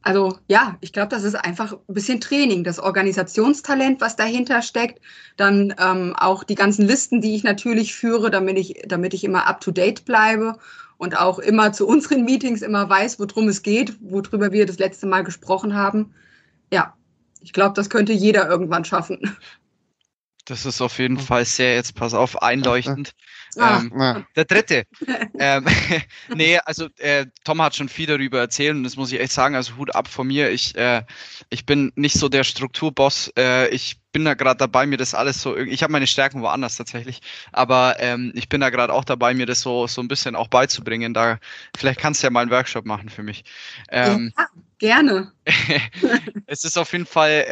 Also 0.03 0.39
ja, 0.49 0.79
ich 0.81 0.93
glaube, 0.93 1.09
das 1.09 1.23
ist 1.23 1.35
einfach 1.35 1.73
ein 1.73 1.95
bisschen 1.95 2.21
Training, 2.21 2.65
das 2.65 2.79
Organisationstalent, 2.79 4.01
was 4.01 4.17
dahinter 4.17 4.63
steckt, 4.63 5.01
dann 5.37 5.75
ähm, 5.79 6.15
auch 6.17 6.43
die 6.43 6.55
ganzen 6.55 6.87
Listen, 6.87 7.21
die 7.21 7.37
ich 7.37 7.45
natürlich 7.45 7.95
führe, 7.95 8.31
damit 8.31 8.59
ich, 8.59 8.83
damit 8.87 9.15
ich 9.15 9.23
immer 9.25 9.47
up-to-date 9.47 10.05
bleibe 10.05 10.59
und 10.97 11.17
auch 11.19 11.39
immer 11.39 11.73
zu 11.73 11.87
unseren 11.87 12.25
Meetings 12.25 12.63
immer 12.63 12.89
weiß, 12.89 13.19
worum 13.21 13.49
es 13.49 13.63
geht, 13.63 13.97
worüber 14.01 14.53
wir 14.53 14.67
das 14.67 14.79
letzte 14.79 15.07
Mal 15.07 15.23
gesprochen 15.23 15.75
haben. 15.75 16.15
Ja, 16.73 16.95
ich 17.41 17.53
glaube, 17.53 17.75
das 17.75 17.91
könnte 17.91 18.13
jeder 18.13 18.49
irgendwann 18.49 18.85
schaffen. 18.85 19.37
Das 20.45 20.67
ist 20.67 20.81
auf 20.81 20.99
jeden 20.99 21.19
Fall 21.19 21.45
sehr, 21.45 21.75
jetzt 21.75 21.95
pass 21.95 22.15
auf, 22.15 22.43
einleuchtend. 22.43 23.13
Ah, 23.59 23.81
ähm, 23.81 23.93
ja. 23.99 24.27
Der 24.35 24.47
dritte. 24.47 24.85
ähm, 25.39 25.67
nee, 26.35 26.59
also 26.65 26.89
äh, 26.97 27.27
Tom 27.45 27.61
hat 27.61 27.77
schon 27.77 27.91
viel 27.91 28.07
darüber 28.07 28.39
erzählt 28.39 28.75
und 28.75 28.83
das 28.83 28.97
muss 28.97 29.13
ich 29.13 29.21
echt 29.21 29.33
sagen, 29.33 29.55
also 29.55 29.77
Hut 29.77 29.95
ab 29.95 30.09
von 30.09 30.27
mir. 30.27 30.51
Ich, 30.51 30.75
äh, 30.75 31.03
ich 31.51 31.67
bin 31.67 31.93
nicht 31.95 32.19
so 32.19 32.31
der 32.31 32.45
Strukturboss. 32.45 33.31
Äh, 33.37 33.69
ich 33.69 34.01
bin 34.11 34.25
da 34.25 34.33
gerade 34.33 34.57
dabei, 34.57 34.87
mir 34.87 34.97
das 34.97 35.15
alles 35.15 35.43
so, 35.43 35.55
ich 35.55 35.83
habe 35.83 35.93
meine 35.93 36.07
Stärken 36.07 36.41
woanders 36.41 36.77
tatsächlich, 36.77 37.21
aber 37.53 37.97
ähm, 37.99 38.33
ich 38.35 38.49
bin 38.49 38.63
da 38.63 38.71
gerade 38.71 38.95
auch 38.95 39.05
dabei, 39.05 39.35
mir 39.35 39.45
das 39.45 39.61
so, 39.61 39.87
so 39.87 40.01
ein 40.01 40.09
bisschen 40.09 40.35
auch 40.35 40.49
beizubringen. 40.49 41.13
Da, 41.13 41.39
vielleicht 41.77 42.01
kannst 42.01 42.23
du 42.23 42.29
ja 42.29 42.31
mal 42.31 42.41
einen 42.41 42.51
Workshop 42.51 42.87
machen 42.87 43.11
für 43.11 43.23
mich. 43.23 43.45
Ähm, 43.91 44.33
ja, 44.39 44.47
gerne. 44.79 45.33
es 46.47 46.65
ist 46.65 46.79
auf 46.79 46.93
jeden 46.93 47.05
Fall, 47.05 47.45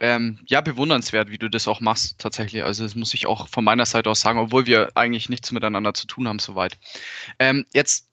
ähm, 0.00 0.38
ja, 0.46 0.60
bewundernswert, 0.60 1.30
wie 1.30 1.38
du 1.38 1.48
das 1.48 1.68
auch 1.68 1.80
machst, 1.80 2.18
tatsächlich. 2.18 2.64
Also, 2.64 2.84
das 2.84 2.94
muss 2.94 3.14
ich 3.14 3.26
auch 3.26 3.48
von 3.48 3.64
meiner 3.64 3.86
Seite 3.86 4.10
aus 4.10 4.20
sagen, 4.20 4.38
obwohl 4.38 4.66
wir 4.66 4.90
eigentlich 4.94 5.28
nichts 5.28 5.52
miteinander 5.52 5.94
zu 5.94 6.06
tun 6.06 6.28
haben, 6.28 6.38
soweit. 6.38 6.78
Ähm, 7.38 7.66
jetzt 7.72 8.08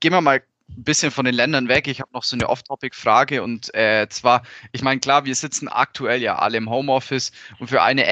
gehen 0.00 0.12
wir 0.12 0.20
mal 0.20 0.42
ein 0.70 0.84
bisschen 0.84 1.10
von 1.10 1.24
den 1.24 1.34
Ländern 1.34 1.68
weg. 1.68 1.88
Ich 1.88 2.00
habe 2.00 2.10
noch 2.12 2.22
so 2.22 2.36
eine 2.36 2.48
Off-Topic-Frage 2.48 3.42
und 3.42 3.74
äh, 3.74 4.06
zwar, 4.10 4.42
ich 4.72 4.82
meine, 4.82 5.00
klar, 5.00 5.24
wir 5.24 5.34
sitzen 5.34 5.68
aktuell 5.68 6.20
ja 6.20 6.36
alle 6.36 6.58
im 6.58 6.70
Homeoffice 6.70 7.32
und 7.58 7.68
für, 7.68 7.82
eine, 7.82 8.04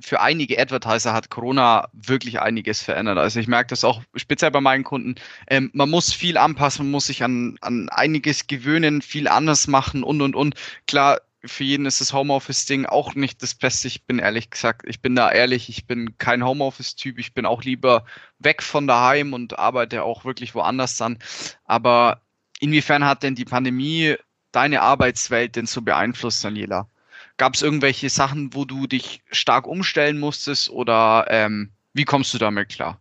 für 0.00 0.20
einige 0.20 0.60
Advertiser 0.60 1.12
hat 1.12 1.30
Corona 1.30 1.88
wirklich 1.92 2.40
einiges 2.40 2.82
verändert. 2.82 3.18
Also 3.18 3.40
ich 3.40 3.48
merke 3.48 3.68
das 3.68 3.84
auch 3.84 4.02
speziell 4.14 4.52
bei 4.52 4.60
meinen 4.60 4.84
Kunden. 4.84 5.16
Ähm, 5.48 5.70
man 5.74 5.90
muss 5.90 6.12
viel 6.12 6.38
anpassen, 6.38 6.86
man 6.86 6.92
muss 6.92 7.06
sich 7.08 7.22
an, 7.22 7.58
an 7.60 7.88
einiges 7.88 8.46
gewöhnen, 8.46 9.02
viel 9.02 9.28
anders 9.28 9.66
machen 9.66 10.04
und 10.04 10.22
und 10.22 10.36
und. 10.36 10.54
Klar, 10.86 11.20
für 11.46 11.64
jeden 11.64 11.86
ist 11.86 12.00
das 12.00 12.12
Homeoffice-Ding 12.12 12.86
auch 12.86 13.14
nicht 13.14 13.42
das 13.42 13.54
Beste. 13.54 13.88
Ich 13.88 14.04
bin 14.04 14.18
ehrlich 14.18 14.50
gesagt, 14.50 14.82
ich 14.86 15.00
bin 15.00 15.14
da 15.14 15.30
ehrlich, 15.30 15.68
ich 15.68 15.86
bin 15.86 16.16
kein 16.18 16.44
Homeoffice-Typ. 16.44 17.18
Ich 17.18 17.34
bin 17.34 17.46
auch 17.46 17.62
lieber 17.62 18.04
weg 18.38 18.62
von 18.62 18.86
daheim 18.86 19.32
und 19.32 19.58
arbeite 19.58 20.02
auch 20.02 20.24
wirklich 20.24 20.54
woanders 20.54 20.96
dann. 20.96 21.18
Aber 21.64 22.22
inwiefern 22.60 23.04
hat 23.04 23.22
denn 23.22 23.34
die 23.34 23.44
Pandemie 23.44 24.16
deine 24.52 24.82
Arbeitswelt 24.82 25.56
denn 25.56 25.66
so 25.66 25.82
beeinflusst, 25.82 26.44
Daniela? 26.44 26.88
Gab 27.36 27.54
es 27.54 27.62
irgendwelche 27.62 28.10
Sachen, 28.10 28.54
wo 28.54 28.64
du 28.64 28.86
dich 28.86 29.22
stark 29.30 29.66
umstellen 29.66 30.18
musstest 30.18 30.70
oder 30.70 31.26
ähm, 31.28 31.70
wie 31.92 32.04
kommst 32.04 32.32
du 32.32 32.38
damit 32.38 32.68
klar? 32.68 33.00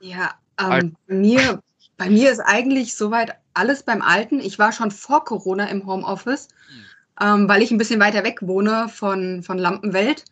Ja, 0.00 0.34
ähm, 0.60 0.96
bei, 1.06 1.14
mir, 1.14 1.62
bei 1.96 2.10
mir 2.10 2.32
ist 2.32 2.40
eigentlich 2.40 2.96
soweit 2.96 3.36
alles 3.54 3.84
beim 3.84 4.02
Alten. 4.02 4.40
Ich 4.40 4.58
war 4.58 4.72
schon 4.72 4.90
vor 4.90 5.24
Corona 5.24 5.66
im 5.66 5.86
Homeoffice. 5.86 6.48
Hm 6.68 6.84
ähm, 7.20 7.48
weil 7.48 7.62
ich 7.62 7.70
ein 7.70 7.78
bisschen 7.78 8.00
weiter 8.00 8.24
weg 8.24 8.40
wohne 8.42 8.88
von, 8.88 9.42
von 9.42 9.58
Lampenwelt. 9.58 10.24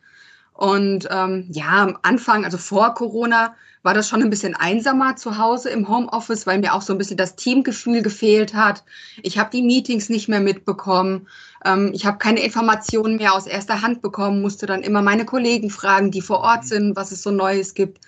Und 0.53 1.09
ähm, 1.11 1.47
ja, 1.51 1.83
am 1.83 1.99
Anfang, 2.03 2.45
also 2.45 2.59
vor 2.59 2.95
Corona, 2.95 3.55
war 3.83 3.95
das 3.95 4.09
schon 4.09 4.23
ein 4.23 4.31
bisschen 4.31 4.55
einsamer 4.55 5.17
zu 5.17 5.39
Hause 5.39 5.71
im 5.71 5.89
Homeoffice, 5.89 6.47
weil 6.47 6.59
mir 6.61 6.73
auch 6.75 6.83
so 6.83 6.93
ein 6.93 6.99
bisschen 6.99 7.17
das 7.17 7.35
Teamgefühl 7.35 8.03
gefehlt 8.03 8.55
hat. 8.55 8.85
Ich 9.23 9.39
habe 9.39 9.51
die 9.51 9.63
Meetings 9.63 10.09
nicht 10.09 10.29
mehr 10.29 10.41
mitbekommen. 10.41 11.27
Ähm, 11.65 11.91
ich 11.93 12.07
habe 12.07 12.19
keine 12.19 12.43
Informationen 12.45 13.17
mehr 13.17 13.35
aus 13.35 13.47
erster 13.47 13.83
Hand 13.83 14.03
bekommen, 14.03 14.41
musste 14.41 14.67
dann 14.67 14.83
immer 14.83 15.03
meine 15.03 15.25
Kollegen 15.25 15.71
fragen, 15.71 16.11
die 16.11 16.21
vor 16.21 16.41
Ort 16.41 16.65
sind, 16.65 16.95
was 16.97 17.11
es 17.11 17.23
so 17.23 17.31
Neues 17.31 17.75
gibt. 17.75 18.01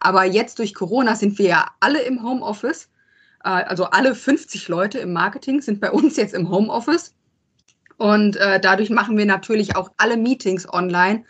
Aber 0.00 0.24
jetzt 0.24 0.58
durch 0.58 0.74
Corona 0.74 1.14
sind 1.14 1.38
wir 1.38 1.48
ja 1.48 1.66
alle 1.80 2.00
im 2.02 2.22
Homeoffice. 2.22 2.88
Äh, 3.44 3.48
also 3.48 3.84
alle 3.84 4.14
50 4.14 4.68
Leute 4.68 4.98
im 4.98 5.12
Marketing 5.12 5.60
sind 5.60 5.80
bei 5.80 5.90
uns 5.90 6.16
jetzt 6.16 6.34
im 6.34 6.48
Homeoffice. 6.48 7.14
Und 7.98 8.36
äh, 8.36 8.58
dadurch 8.58 8.90
machen 8.90 9.18
wir 9.18 9.26
natürlich 9.26 9.76
auch 9.76 9.90
alle 9.98 10.16
Meetings 10.16 10.72
online. 10.72 11.24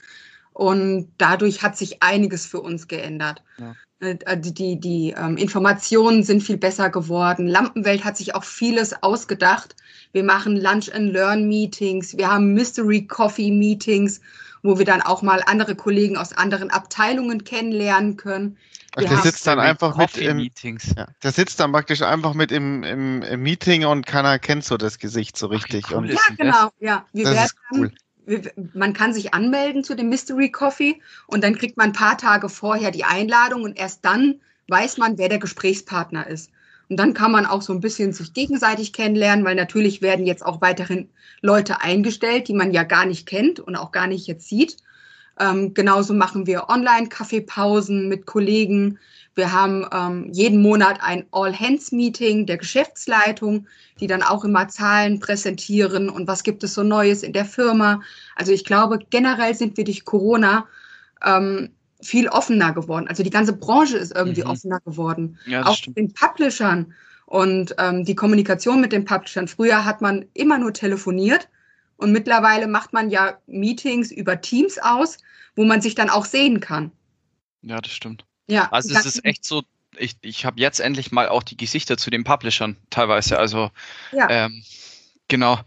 Und 0.52 1.10
dadurch 1.18 1.62
hat 1.62 1.76
sich 1.76 2.02
einiges 2.02 2.46
für 2.46 2.60
uns 2.60 2.88
geändert. 2.88 3.42
Ja. 3.58 3.74
Äh, 4.00 4.38
die, 4.38 4.54
die, 4.54 4.78
die 4.78 5.14
ähm, 5.16 5.36
Informationen 5.36 6.22
sind 6.22 6.42
viel 6.42 6.56
besser 6.56 6.90
geworden. 6.90 7.46
Lampenwelt 7.46 8.04
hat 8.04 8.16
sich 8.16 8.34
auch 8.34 8.44
vieles 8.44 9.02
ausgedacht. 9.02 9.74
Wir 10.12 10.24
machen 10.24 10.56
Lunch 10.56 10.92
and 10.94 11.12
Learn 11.12 11.48
Meetings, 11.48 12.16
wir 12.16 12.30
haben 12.30 12.54
Mystery 12.54 13.06
Coffee 13.06 13.50
Meetings, 13.50 14.20
wo 14.62 14.78
wir 14.78 14.84
dann 14.84 15.02
auch 15.02 15.22
mal 15.22 15.42
andere 15.46 15.74
Kollegen 15.74 16.16
aus 16.16 16.32
anderen 16.32 16.70
Abteilungen 16.70 17.44
kennenlernen 17.44 18.16
können. 18.16 18.56
Ach, 18.96 19.02
der 19.02 19.18
sitzt 19.18 19.46
dann 19.46 19.60
einfach 19.60 19.96
mit 19.96 20.16
im 20.16 20.38
Meetings. 20.38 20.94
Ja, 20.96 21.06
der 21.22 21.32
sitzt 21.32 21.60
dann 21.60 21.72
praktisch 21.72 22.02
einfach 22.02 22.34
mit 22.34 22.50
im, 22.50 22.82
im, 22.82 23.22
im, 23.22 23.42
Meeting 23.42 23.84
und 23.84 24.06
keiner 24.06 24.38
kennt 24.38 24.64
so 24.64 24.76
das 24.76 24.98
Gesicht 24.98 25.36
so 25.36 25.46
richtig. 25.46 25.84
Ach, 25.88 25.92
cool 25.92 26.10
ja, 26.10 26.20
genau. 26.36 26.70
Ja, 26.80 27.06
wir 27.12 27.24
das 27.24 27.34
werden 27.34 27.50
cool 27.72 27.92
man 28.74 28.92
kann 28.92 29.14
sich 29.14 29.34
anmelden 29.34 29.84
zu 29.84 29.94
dem 29.94 30.08
Mystery 30.08 30.50
Coffee 30.50 31.00
und 31.26 31.42
dann 31.42 31.56
kriegt 31.56 31.76
man 31.76 31.90
ein 31.90 31.92
paar 31.92 32.18
Tage 32.18 32.48
vorher 32.48 32.90
die 32.90 33.04
Einladung 33.04 33.62
und 33.62 33.78
erst 33.78 34.04
dann 34.04 34.40
weiß 34.68 34.98
man, 34.98 35.18
wer 35.18 35.28
der 35.28 35.38
Gesprächspartner 35.38 36.26
ist. 36.26 36.50
Und 36.88 36.98
dann 36.98 37.14
kann 37.14 37.32
man 37.32 37.46
auch 37.46 37.62
so 37.62 37.72
ein 37.72 37.80
bisschen 37.80 38.12
sich 38.12 38.32
gegenseitig 38.32 38.92
kennenlernen, 38.92 39.44
weil 39.44 39.54
natürlich 39.54 40.00
werden 40.00 40.26
jetzt 40.26 40.44
auch 40.44 40.60
weiterhin 40.60 41.10
Leute 41.42 41.80
eingestellt, 41.82 42.48
die 42.48 42.54
man 42.54 42.72
ja 42.72 42.82
gar 42.82 43.04
nicht 43.04 43.26
kennt 43.26 43.60
und 43.60 43.76
auch 43.76 43.92
gar 43.92 44.06
nicht 44.06 44.26
jetzt 44.26 44.48
sieht. 44.48 44.76
Ähm, 45.38 45.74
genauso 45.74 46.14
machen 46.14 46.46
wir 46.46 46.68
Online-Kaffeepausen 46.68 48.08
mit 48.08 48.26
Kollegen. 48.26 48.98
Wir 49.34 49.52
haben 49.52 49.86
ähm, 49.92 50.30
jeden 50.32 50.60
Monat 50.60 50.98
ein 51.00 51.26
All-Hands-Meeting 51.30 52.46
der 52.46 52.56
Geschäftsleitung, 52.56 53.68
die 54.00 54.08
dann 54.08 54.22
auch 54.22 54.44
immer 54.44 54.68
Zahlen 54.68 55.20
präsentieren 55.20 56.08
und 56.08 56.26
was 56.26 56.42
gibt 56.42 56.64
es 56.64 56.74
so 56.74 56.82
Neues 56.82 57.22
in 57.22 57.32
der 57.32 57.44
Firma. 57.44 58.00
Also 58.34 58.50
ich 58.50 58.64
glaube, 58.64 58.98
generell 59.10 59.54
sind 59.54 59.76
wir 59.76 59.84
durch 59.84 60.04
Corona 60.04 60.66
ähm, 61.24 61.70
viel 62.00 62.28
offener 62.28 62.72
geworden. 62.72 63.08
Also 63.08 63.22
die 63.22 63.30
ganze 63.30 63.52
Branche 63.52 63.96
ist 63.96 64.14
irgendwie 64.14 64.42
mhm. 64.42 64.50
offener 64.50 64.80
geworden. 64.80 65.38
Ja, 65.46 65.66
auch 65.66 65.76
stimmt. 65.76 65.96
den 65.96 66.12
Publishern 66.12 66.94
und 67.26 67.74
ähm, 67.78 68.04
die 68.04 68.14
Kommunikation 68.14 68.80
mit 68.80 68.92
den 68.92 69.04
Publishern. 69.04 69.48
Früher 69.48 69.84
hat 69.84 70.00
man 70.00 70.24
immer 70.34 70.58
nur 70.58 70.72
telefoniert 70.72 71.48
und 71.96 72.12
mittlerweile 72.12 72.68
macht 72.68 72.92
man 72.92 73.10
ja 73.10 73.38
Meetings 73.46 74.12
über 74.12 74.40
Teams 74.40 74.78
aus, 74.78 75.18
wo 75.56 75.64
man 75.64 75.80
sich 75.80 75.94
dann 75.94 76.08
auch 76.08 76.24
sehen 76.24 76.60
kann. 76.60 76.92
Ja, 77.62 77.80
das 77.80 77.92
stimmt. 77.92 78.24
Ja, 78.46 78.68
also 78.70 78.94
es 78.94 79.04
ist 79.04 79.24
echt 79.24 79.44
so, 79.44 79.62
ich, 79.98 80.16
ich 80.22 80.46
habe 80.46 80.60
jetzt 80.60 80.80
endlich 80.80 81.12
mal 81.12 81.28
auch 81.28 81.42
die 81.42 81.56
Gesichter 81.56 81.98
zu 81.98 82.10
den 82.10 82.24
Publishern 82.24 82.76
teilweise. 82.90 83.38
Also 83.38 83.70
ja. 84.12 84.28
ähm, 84.30 84.62
genau. 85.26 85.58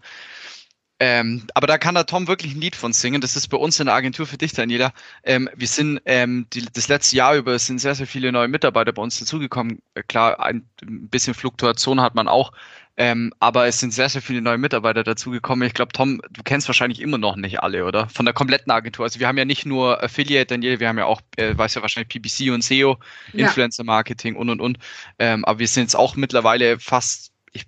Ähm, 1.03 1.47
aber 1.55 1.65
da 1.65 1.79
kann 1.79 1.95
der 1.95 2.05
Tom 2.05 2.27
wirklich 2.27 2.53
ein 2.53 2.61
Lied 2.61 2.75
von 2.75 2.93
singen. 2.93 3.21
Das 3.21 3.35
ist 3.35 3.47
bei 3.47 3.57
uns 3.57 3.79
in 3.79 3.87
der 3.87 3.95
Agentur 3.95 4.27
für 4.27 4.37
dich, 4.37 4.53
Daniela. 4.53 4.93
Ähm, 5.23 5.49
wir 5.55 5.65
sind 5.65 5.99
ähm, 6.05 6.45
die, 6.53 6.63
das 6.71 6.89
letzte 6.89 7.15
Jahr 7.15 7.35
über 7.35 7.57
sind 7.57 7.79
sehr, 7.79 7.95
sehr 7.95 8.05
viele 8.05 8.31
neue 8.31 8.47
Mitarbeiter 8.47 8.93
bei 8.93 9.01
uns 9.01 9.17
dazugekommen. 9.17 9.81
Äh, 9.95 10.03
klar, 10.03 10.39
ein, 10.39 10.69
ein 10.83 11.09
bisschen 11.09 11.33
Fluktuation 11.33 12.01
hat 12.01 12.13
man 12.13 12.27
auch. 12.27 12.51
Ähm, 12.97 13.33
aber 13.39 13.65
es 13.65 13.79
sind 13.79 13.95
sehr, 13.95 14.09
sehr 14.09 14.21
viele 14.21 14.43
neue 14.43 14.59
Mitarbeiter 14.59 15.03
dazugekommen. 15.03 15.67
Ich 15.67 15.73
glaube, 15.73 15.91
Tom, 15.91 16.21
du 16.29 16.43
kennst 16.43 16.67
wahrscheinlich 16.69 17.01
immer 17.01 17.17
noch 17.17 17.35
nicht 17.35 17.63
alle, 17.63 17.83
oder? 17.85 18.07
Von 18.09 18.25
der 18.25 18.35
kompletten 18.35 18.71
Agentur. 18.71 19.03
Also 19.03 19.19
wir 19.19 19.27
haben 19.27 19.39
ja 19.39 19.45
nicht 19.45 19.65
nur 19.65 20.03
Affiliate, 20.03 20.53
Daniel, 20.53 20.79
wir 20.79 20.87
haben 20.87 20.99
ja 20.99 21.05
auch, 21.05 21.21
äh, 21.37 21.57
weiß 21.57 21.73
ja 21.73 21.81
wahrscheinlich 21.81 22.09
PPC 22.09 22.53
und 22.53 22.63
SEO, 22.63 22.99
ja. 23.33 23.47
Influencer 23.47 23.83
Marketing 23.83 24.35
und 24.35 24.51
und 24.51 24.61
und. 24.61 24.77
Ähm, 25.17 25.45
aber 25.45 25.57
wir 25.57 25.67
sind 25.67 25.81
jetzt 25.81 25.95
auch 25.95 26.15
mittlerweile 26.15 26.77
fast, 26.77 27.31
ich, 27.51 27.65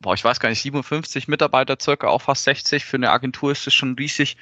boah, 0.00 0.14
ich 0.14 0.24
weiß 0.24 0.40
gar 0.40 0.48
nicht, 0.48 0.62
57 0.62 1.28
Mitarbeiter 1.28 1.76
circa, 1.80 2.08
auch 2.08 2.22
fast 2.22 2.44
60. 2.44 2.84
Für 2.84 2.96
eine 2.96 3.10
Agentur 3.10 3.52
ist 3.52 3.66
das 3.66 3.74
schon 3.74 3.94
riesig. 3.94 4.36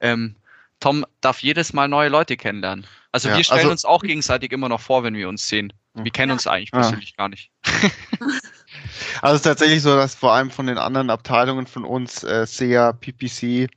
Ähm, 0.00 0.36
Tom 0.80 1.04
darf 1.20 1.40
jedes 1.40 1.72
Mal 1.72 1.88
neue 1.88 2.08
Leute 2.08 2.36
kennenlernen. 2.36 2.86
Also 3.12 3.28
ja, 3.28 3.36
wir 3.36 3.44
stellen 3.44 3.60
also, 3.60 3.70
uns 3.70 3.84
auch 3.84 4.02
gegenseitig 4.02 4.52
immer 4.52 4.68
noch 4.68 4.80
vor, 4.80 5.04
wenn 5.04 5.14
wir 5.14 5.28
uns 5.28 5.46
sehen. 5.46 5.72
Wir 5.94 6.12
kennen 6.12 6.30
ja. 6.30 6.34
uns 6.34 6.46
eigentlich 6.46 6.70
persönlich 6.70 7.16
gar 7.16 7.28
nicht. 7.28 7.50
Also 9.22 9.34
es 9.34 9.40
ist 9.40 9.44
tatsächlich 9.44 9.82
so, 9.82 9.96
dass 9.96 10.14
vor 10.14 10.32
allem 10.32 10.50
von 10.50 10.66
den 10.66 10.78
anderen 10.78 11.10
Abteilungen 11.10 11.66
von 11.66 11.84
uns, 11.84 12.22
äh, 12.22 12.46
SEA, 12.46 12.92
PPC, 12.92 13.68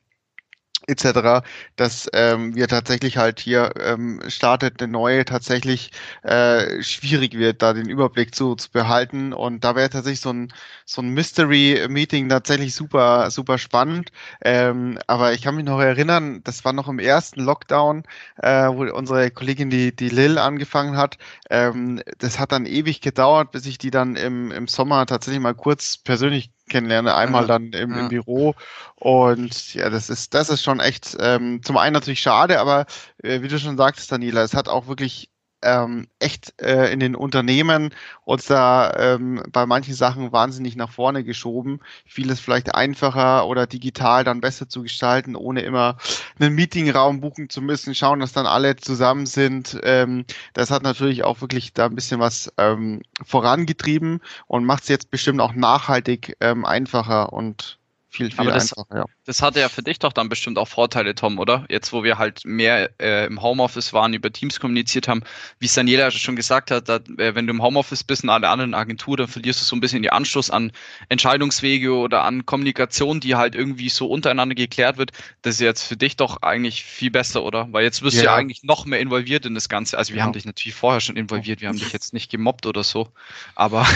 etc., 0.88 1.44
dass 1.76 2.10
ähm, 2.14 2.56
wir 2.56 2.68
tatsächlich 2.68 3.18
halt 3.18 3.40
hier 3.40 3.72
ähm, 3.80 4.22
startet 4.28 4.82
eine 4.82 4.92
neue 4.92 5.26
tatsächlich 5.26 5.92
äh, 6.24 6.82
schwierig 6.82 7.38
wird, 7.38 7.62
da 7.62 7.74
den 7.74 7.90
Überblick 7.90 8.36
zu, 8.36 8.56
zu 8.56 8.72
behalten 8.72 9.34
und 9.34 9.64
da 9.64 9.76
wäre 9.76 9.90
tatsächlich 9.90 10.22
so 10.22 10.32
ein 10.32 10.54
so 10.86 11.02
ein 11.02 11.10
Mystery 11.10 11.86
Meeting 11.90 12.30
tatsächlich 12.30 12.76
super 12.76 13.32
super 13.32 13.58
spannend. 13.58 14.12
Ähm, 14.44 15.00
aber 15.08 15.34
ich 15.34 15.42
kann 15.42 15.56
mich 15.56 15.66
noch 15.66 15.80
erinnern, 15.80 16.42
das 16.44 16.66
war 16.66 16.74
noch 16.74 16.88
im 16.88 17.00
ersten 17.00 17.42
Lockdown, 17.42 18.04
äh, 18.38 18.68
wo 18.68 18.84
unsere 18.94 19.32
Kollegin 19.32 19.70
die 19.70 19.96
die 19.96 20.10
Lil 20.10 20.38
angefangen 20.38 20.98
hat. 20.98 21.18
Ähm, 21.50 22.02
das 22.20 22.40
hat 22.40 22.52
dann 22.52 22.66
ewig 22.66 23.02
gedauert, 23.02 23.52
bis 23.52 23.66
ich 23.66 23.78
die 23.78 23.92
dann 23.92 24.16
im 24.16 24.52
im 24.52 24.68
Sommer 24.68 25.06
tatsächlich 25.06 25.42
mal 25.42 25.56
kurz 25.56 25.98
persönlich 25.98 26.52
kennenlerne, 26.70 27.16
einmal 27.16 27.48
dann 27.48 27.72
im, 27.74 27.92
ja. 27.92 28.00
im, 28.02 28.10
Büro. 28.10 28.56
Und 28.96 29.74
ja, 29.74 29.90
das 29.90 30.10
ist, 30.10 30.34
das 30.34 30.50
ist 30.50 30.64
schon 30.64 30.80
echt 30.80 31.16
ähm, 31.20 31.62
zum 31.64 31.78
einen 31.78 31.94
natürlich 31.94 32.22
schade, 32.22 32.60
aber 32.60 32.86
äh, 33.22 33.42
wie 33.42 33.48
du 33.48 33.60
schon 33.60 33.78
sagtest, 33.78 34.12
Daniela, 34.12 34.44
es 34.44 34.54
hat 34.54 34.68
auch 34.68 34.88
wirklich 34.88 35.30
ähm, 35.64 36.08
echt 36.20 36.54
äh, 36.62 36.92
in 36.92 37.00
den 37.00 37.16
Unternehmen 37.16 37.94
uns 38.26 38.46
da 38.46 38.94
ähm, 38.98 39.44
bei 39.52 39.66
manchen 39.66 39.94
Sachen 39.94 40.32
wahnsinnig 40.32 40.76
nach 40.76 40.92
vorne 40.92 41.24
geschoben. 41.24 41.80
Vieles 42.06 42.40
vielleicht 42.40 42.76
einfacher 42.76 43.48
oder 43.48 43.68
digital 43.68 44.24
dann 44.24 44.42
besser 44.42 44.70
zu 44.70 44.84
gestalten, 44.84 45.36
ohne 45.36 45.62
immer 45.62 45.98
einen 46.40 46.56
Meetingraum 46.56 47.22
buchen 47.22 47.50
zu 47.50 47.62
müssen, 47.62 47.96
schauen, 47.96 48.20
dass 48.20 48.34
dann 48.34 48.46
alle 48.46 48.76
zusammen 48.76 49.26
sind. 49.26 49.80
Ähm, 49.84 50.26
das 50.54 50.72
hat 50.72 50.84
natürlich 50.84 51.24
auch 51.24 51.42
wirklich 51.42 51.74
da 51.74 51.86
ein 51.86 51.96
bisschen 51.96 52.20
was 52.20 52.52
ähm, 52.58 53.02
vorangetrieben 53.24 54.20
und 54.48 54.66
macht 54.66 54.84
es 54.84 54.90
jetzt 54.90 55.12
bestimmt 55.12 55.42
auch 55.42 55.54
nachhaltig 55.54 56.38
ähm, 56.40 56.66
einfacher 56.66 57.34
und 57.34 57.80
viel, 58.14 58.30
viel 58.30 58.40
Aber 58.40 58.52
das, 58.52 58.74
einfacher, 58.74 59.00
ja. 59.00 59.06
Das 59.26 59.42
hatte 59.42 59.60
ja 59.60 59.70
für 59.70 59.82
dich 59.82 60.00
doch 60.00 60.14
dann 60.14 60.30
bestimmt 60.30 60.58
auch 60.58 60.68
Vorteile, 60.68 61.16
Tom, 61.16 61.40
oder? 61.40 61.66
Jetzt, 61.70 61.92
wo 61.94 62.04
wir 62.04 62.18
halt 62.18 62.46
mehr 62.46 62.92
äh, 63.00 63.26
im 63.26 63.42
Homeoffice 63.42 63.92
waren, 63.92 64.14
über 64.14 64.32
Teams 64.32 64.60
kommuniziert 64.60 65.08
haben, 65.08 65.24
wie 65.60 65.66
es 65.66 65.74
Daniela 65.74 66.12
schon 66.12 66.36
gesagt 66.36 66.72
hat, 66.72 66.90
dass, 66.90 67.02
äh, 67.18 67.34
wenn 67.36 67.48
du 67.48 67.54
im 67.54 67.64
Homeoffice 67.64 68.04
bist 68.04 68.24
in 68.24 68.30
einer 68.30 68.50
anderen 68.50 68.74
Agentur, 68.74 69.18
dann 69.18 69.28
verlierst 69.28 69.62
du 69.62 69.66
so 69.66 69.76
ein 69.76 69.80
bisschen 69.80 70.04
den 70.04 70.12
Anschluss 70.12 70.52
an 70.52 70.72
Entscheidungswege 71.10 71.94
oder 71.94 72.24
an 72.24 72.46
Kommunikation, 72.46 73.20
die 73.20 73.36
halt 73.36 73.56
irgendwie 73.56 73.90
so 73.90 74.08
untereinander 74.08 74.56
geklärt 74.56 74.98
wird. 74.98 75.12
Das 75.42 75.56
ist 75.56 75.62
jetzt 75.62 75.84
für 75.84 75.98
dich 75.98 76.16
doch 76.16 76.42
eigentlich 76.44 76.84
viel 76.84 77.10
besser, 77.10 77.44
oder? 77.44 77.68
Weil 77.72 77.84
jetzt 77.84 78.04
wirst 78.04 78.18
ja. 78.18 78.22
du 78.22 78.26
ja 78.28 78.36
eigentlich 78.36 78.64
noch 78.64 78.86
mehr 78.86 79.00
involviert 79.00 79.46
in 79.46 79.56
das 79.56 79.70
Ganze. 79.70 79.98
Also 79.98 80.14
wir 80.14 80.20
ja. 80.20 80.26
haben 80.26 80.34
dich 80.34 80.46
natürlich 80.46 80.76
vorher 80.76 81.02
schon 81.02 81.16
involviert, 81.16 81.62
wir 81.62 81.70
haben 81.70 81.80
dich 81.80 81.92
jetzt 81.92 82.14
nicht 82.14 82.30
gemobbt 82.30 82.68
oder 82.68 82.84
so, 82.84 83.10
aber... 83.56 83.88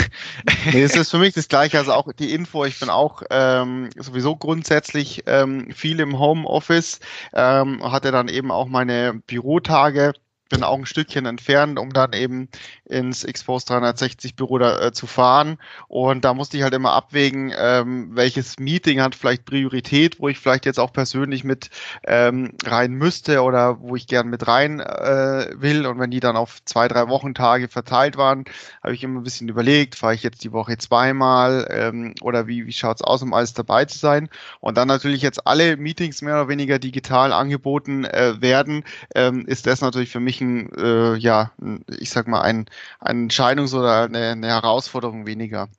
nee, 0.74 0.82
es 0.82 0.96
ist 0.96 1.12
für 1.12 1.20
mich 1.20 1.34
das 1.34 1.48
Gleiche, 1.48 1.78
also 1.78 1.94
auch 1.94 2.12
die 2.14 2.32
Info, 2.32 2.66
ich 2.66 2.80
bin 2.80 2.90
auch 2.90 3.24
ähm, 3.30 3.90
sowieso 4.08 4.36
grundsätzlich 4.36 5.24
ähm, 5.28 5.72
viel 5.72 6.00
im 6.00 6.20
Homeoffice, 6.20 7.00
ähm, 7.34 7.84
hatte 7.84 8.12
dann 8.12 8.28
eben 8.28 8.52
auch 8.52 8.68
meine 8.68 9.14
Bürotage 9.28 10.14
bin 10.50 10.64
auch 10.64 10.78
ein 10.78 10.86
Stückchen 10.86 11.26
entfernt, 11.26 11.80
um 11.80 11.92
dann 11.92 12.14
eben 12.14 12.50
ins 12.90 13.26
Xpost 13.26 13.70
360 13.70 14.36
Büro 14.36 14.58
da, 14.58 14.80
äh, 14.80 14.92
zu 14.92 15.08
fahren. 15.08 15.58
Und 15.88 16.26
da 16.26 16.34
musste 16.34 16.58
ich 16.58 16.64
halt 16.64 16.74
immer 16.74 16.94
abwägen, 16.94 17.54
ähm, 17.58 18.10
welches 18.14 18.60
Meeting 18.60 19.02
hat 19.02 19.16
vielleicht 19.16 19.46
Priorität, 19.46 20.20
wo 20.20 20.30
ich 20.30 20.40
vielleicht 20.40 20.66
jetzt 20.66 20.80
auch 20.80 20.94
persönlich 20.94 21.44
mit 21.44 21.70
ähm, 22.06 22.54
rein 22.66 22.94
müsste 22.94 23.42
oder 23.42 23.82
wo 23.82 23.96
ich 23.96 24.08
gern 24.08 24.30
mit 24.30 24.48
rein 24.48 24.80
äh, 24.80 25.48
will. 25.56 25.86
Und 25.86 26.00
wenn 26.00 26.12
die 26.12 26.20
dann 26.20 26.38
auf 26.38 26.64
zwei, 26.66 26.88
drei 26.88 27.08
Wochentage 27.10 27.68
verteilt 27.68 28.18
waren, 28.18 28.46
habe 28.84 28.94
ich 28.94 29.04
immer 29.04 29.20
ein 29.20 29.24
bisschen 29.24 29.50
überlegt, 29.50 29.96
fahre 29.96 30.16
ich 30.16 30.24
jetzt 30.24 30.44
die 30.44 30.52
Woche 30.52 30.78
zweimal 30.78 31.68
ähm, 31.70 32.16
oder 32.22 32.48
wie, 32.48 32.66
wie 32.66 32.74
schaut's 32.74 33.02
aus, 33.02 33.22
um 33.22 33.34
alles 33.34 33.54
dabei 33.54 33.86
zu 33.86 33.98
sein. 33.98 34.30
Und 34.60 34.78
dann 34.78 34.88
natürlich 34.88 35.22
jetzt 35.22 35.46
alle 35.46 35.78
Meetings 35.78 36.22
mehr 36.22 36.36
oder 36.36 36.48
weniger 36.48 36.80
digital 36.80 37.34
angeboten 37.34 38.06
äh, 38.06 38.42
werden, 38.42 38.84
ähm, 39.16 39.46
ist 39.46 39.68
das 39.68 39.82
natürlich 39.82 40.10
für 40.10 40.20
mich 40.20 40.42
ein, 40.42 40.72
äh, 40.78 41.16
ja, 41.16 41.52
ich 42.00 42.10
sag 42.10 42.28
mal, 42.28 42.42
ein 42.42 42.66
eine 43.00 43.28
Entscheidungs- 43.28 43.74
oder 43.74 44.04
eine, 44.04 44.32
eine 44.32 44.48
Herausforderung 44.48 45.26
weniger. 45.26 45.70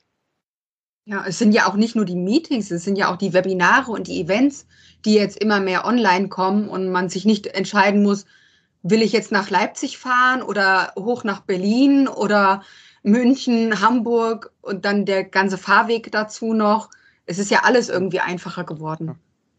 Ja, 1.04 1.24
es 1.26 1.38
sind 1.38 1.52
ja 1.52 1.66
auch 1.66 1.74
nicht 1.74 1.96
nur 1.96 2.04
die 2.04 2.16
Meetings, 2.16 2.70
es 2.70 2.84
sind 2.84 2.98
ja 2.98 3.10
auch 3.10 3.16
die 3.16 3.32
Webinare 3.32 3.90
und 3.90 4.08
die 4.08 4.20
Events, 4.20 4.66
die 5.04 5.14
jetzt 5.14 5.38
immer 5.38 5.58
mehr 5.58 5.86
online 5.86 6.28
kommen 6.28 6.68
und 6.68 6.90
man 6.90 7.08
sich 7.08 7.24
nicht 7.24 7.46
entscheiden 7.46 8.02
muss, 8.02 8.26
will 8.82 9.02
ich 9.02 9.12
jetzt 9.12 9.32
nach 9.32 9.48
Leipzig 9.48 9.98
fahren 9.98 10.42
oder 10.42 10.92
hoch 10.96 11.24
nach 11.24 11.40
Berlin 11.40 12.08
oder 12.08 12.62
München, 13.02 13.80
Hamburg 13.80 14.52
und 14.60 14.84
dann 14.84 15.06
der 15.06 15.24
ganze 15.24 15.58
Fahrweg 15.58 16.12
dazu 16.12 16.52
noch. 16.52 16.90
Es 17.26 17.38
ist 17.38 17.50
ja 17.50 17.60
alles 17.64 17.88
irgendwie 17.88 18.20
einfacher 18.20 18.64
geworden. 18.64 19.18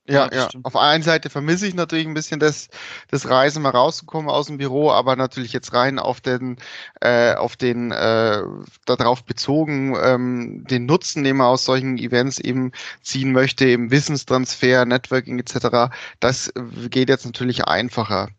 Ja, 0.09 0.29
ja. 0.31 0.49
ja. 0.53 0.59
Auf 0.63 0.75
einer 0.75 1.03
Seite 1.03 1.29
vermisse 1.29 1.67
ich 1.67 1.75
natürlich 1.75 2.07
ein 2.07 2.13
bisschen 2.13 2.39
das, 2.39 2.69
das 3.09 3.29
Reisen, 3.29 3.61
mal 3.61 3.69
rauszukommen 3.69 4.29
aus 4.29 4.47
dem 4.47 4.57
Büro, 4.57 4.91
aber 4.91 5.15
natürlich 5.15 5.53
jetzt 5.53 5.73
rein 5.73 5.99
auf 5.99 6.19
den, 6.19 6.57
äh, 7.01 7.35
auf 7.35 7.55
den, 7.55 7.91
äh, 7.91 8.41
darauf 8.85 9.23
bezogen, 9.23 9.95
ähm, 10.01 10.65
den 10.69 10.85
Nutzen, 10.85 11.23
den 11.23 11.37
man 11.37 11.47
aus 11.47 11.65
solchen 11.65 11.97
Events 11.97 12.39
eben 12.39 12.71
ziehen 13.01 13.31
möchte, 13.31 13.65
eben 13.65 13.91
Wissenstransfer, 13.91 14.85
Networking 14.85 15.39
etc. 15.39 15.93
Das 16.19 16.51
geht 16.89 17.09
jetzt 17.09 17.25
natürlich 17.25 17.65
einfacher 17.65 18.29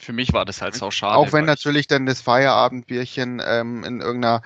für 0.00 0.12
mich 0.12 0.32
war 0.32 0.44
das 0.44 0.62
halt 0.62 0.74
so 0.74 0.90
schade. 0.90 1.16
Auch 1.16 1.32
wenn 1.32 1.44
natürlich 1.44 1.86
dann 1.86 2.06
das 2.06 2.20
Feierabendbierchen 2.20 3.42
ähm, 3.44 3.84
in 3.84 4.00
irgendeiner 4.00 4.42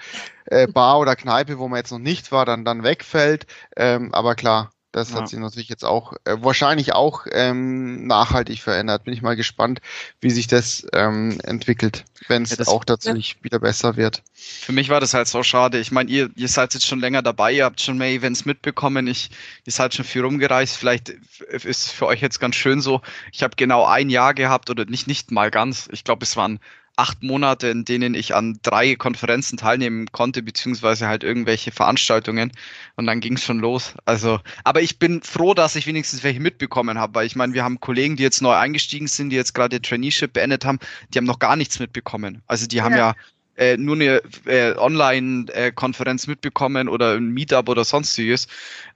äh, 0.46 0.66
Bar 0.66 0.98
oder 0.98 1.16
Kneipe, 1.16 1.58
wo 1.58 1.68
man 1.68 1.78
jetzt 1.78 1.92
noch 1.92 1.98
nicht 1.98 2.32
war, 2.32 2.44
dann, 2.44 2.64
dann 2.64 2.82
wegfällt. 2.82 3.46
Ähm, 3.76 4.12
aber 4.12 4.34
klar, 4.34 4.70
das 4.94 5.10
ja. 5.10 5.16
hat 5.16 5.28
sich 5.28 5.38
natürlich 5.40 5.68
jetzt 5.68 5.84
auch 5.84 6.12
äh, 6.24 6.36
wahrscheinlich 6.40 6.92
auch 6.92 7.26
ähm, 7.32 8.06
nachhaltig 8.06 8.62
verändert. 8.62 9.04
Bin 9.04 9.12
ich 9.12 9.22
mal 9.22 9.34
gespannt, 9.34 9.80
wie 10.20 10.30
sich 10.30 10.46
das 10.46 10.86
ähm, 10.92 11.40
entwickelt, 11.42 12.04
wenn 12.28 12.44
es 12.44 12.56
ja, 12.56 12.66
auch 12.68 12.84
tatsächlich 12.84 13.30
ja. 13.30 13.44
wieder 13.44 13.58
besser 13.58 13.96
wird. 13.96 14.22
Für 14.34 14.72
mich 14.72 14.90
war 14.90 15.00
das 15.00 15.12
halt 15.12 15.26
so 15.26 15.42
schade. 15.42 15.80
Ich 15.80 15.90
meine, 15.90 16.08
ihr, 16.10 16.30
ihr 16.36 16.48
seid 16.48 16.74
jetzt 16.74 16.86
schon 16.86 17.00
länger 17.00 17.22
dabei, 17.22 17.52
ihr 17.52 17.64
habt 17.64 17.80
schon 17.80 17.98
mehr 17.98 18.10
Events 18.10 18.44
mitbekommen, 18.44 19.08
ich, 19.08 19.30
ihr 19.64 19.72
seid 19.72 19.94
schon 19.94 20.04
viel 20.04 20.22
rumgereist. 20.22 20.76
Vielleicht 20.76 21.08
ist 21.08 21.64
es 21.64 21.90
für 21.90 22.06
euch 22.06 22.20
jetzt 22.20 22.38
ganz 22.38 22.54
schön 22.54 22.80
so. 22.80 23.00
Ich 23.32 23.42
habe 23.42 23.56
genau 23.56 23.84
ein 23.84 24.10
Jahr 24.10 24.32
gehabt 24.32 24.70
oder 24.70 24.84
nicht, 24.84 25.08
nicht 25.08 25.32
mal 25.32 25.50
ganz. 25.50 25.88
Ich 25.90 26.04
glaube, 26.04 26.24
es 26.24 26.36
waren 26.36 26.60
acht 26.96 27.22
Monate, 27.22 27.68
in 27.68 27.84
denen 27.84 28.14
ich 28.14 28.34
an 28.34 28.58
drei 28.62 28.94
Konferenzen 28.94 29.56
teilnehmen 29.56 30.06
konnte, 30.12 30.42
beziehungsweise 30.42 31.08
halt 31.08 31.24
irgendwelche 31.24 31.72
Veranstaltungen. 31.72 32.52
Und 32.96 33.06
dann 33.06 33.20
ging 33.20 33.34
es 33.34 33.44
schon 33.44 33.58
los. 33.58 33.94
Also, 34.04 34.40
aber 34.62 34.80
ich 34.80 34.98
bin 34.98 35.22
froh, 35.22 35.54
dass 35.54 35.76
ich 35.76 35.86
wenigstens 35.86 36.22
welche 36.22 36.40
mitbekommen 36.40 36.98
habe, 36.98 37.14
weil 37.14 37.26
ich 37.26 37.36
meine, 37.36 37.54
wir 37.54 37.64
haben 37.64 37.80
Kollegen, 37.80 38.16
die 38.16 38.22
jetzt 38.22 38.42
neu 38.42 38.54
eingestiegen 38.54 39.08
sind, 39.08 39.30
die 39.30 39.36
jetzt 39.36 39.54
gerade 39.54 39.82
Traineeship 39.82 40.32
beendet 40.32 40.64
haben, 40.64 40.78
die 41.12 41.18
haben 41.18 41.24
noch 41.24 41.38
gar 41.38 41.56
nichts 41.56 41.78
mitbekommen. 41.78 42.42
Also 42.46 42.66
die 42.66 42.82
haben 42.82 42.92
ja, 42.92 43.08
ja 43.10 43.14
äh, 43.56 43.76
nur 43.76 43.96
eine 43.96 44.22
äh, 44.46 44.76
Online-Konferenz 44.76 46.26
mitbekommen 46.26 46.88
oder 46.88 47.14
ein 47.14 47.28
Meetup 47.28 47.68
oder 47.68 47.84
sonstiges. 47.84 48.48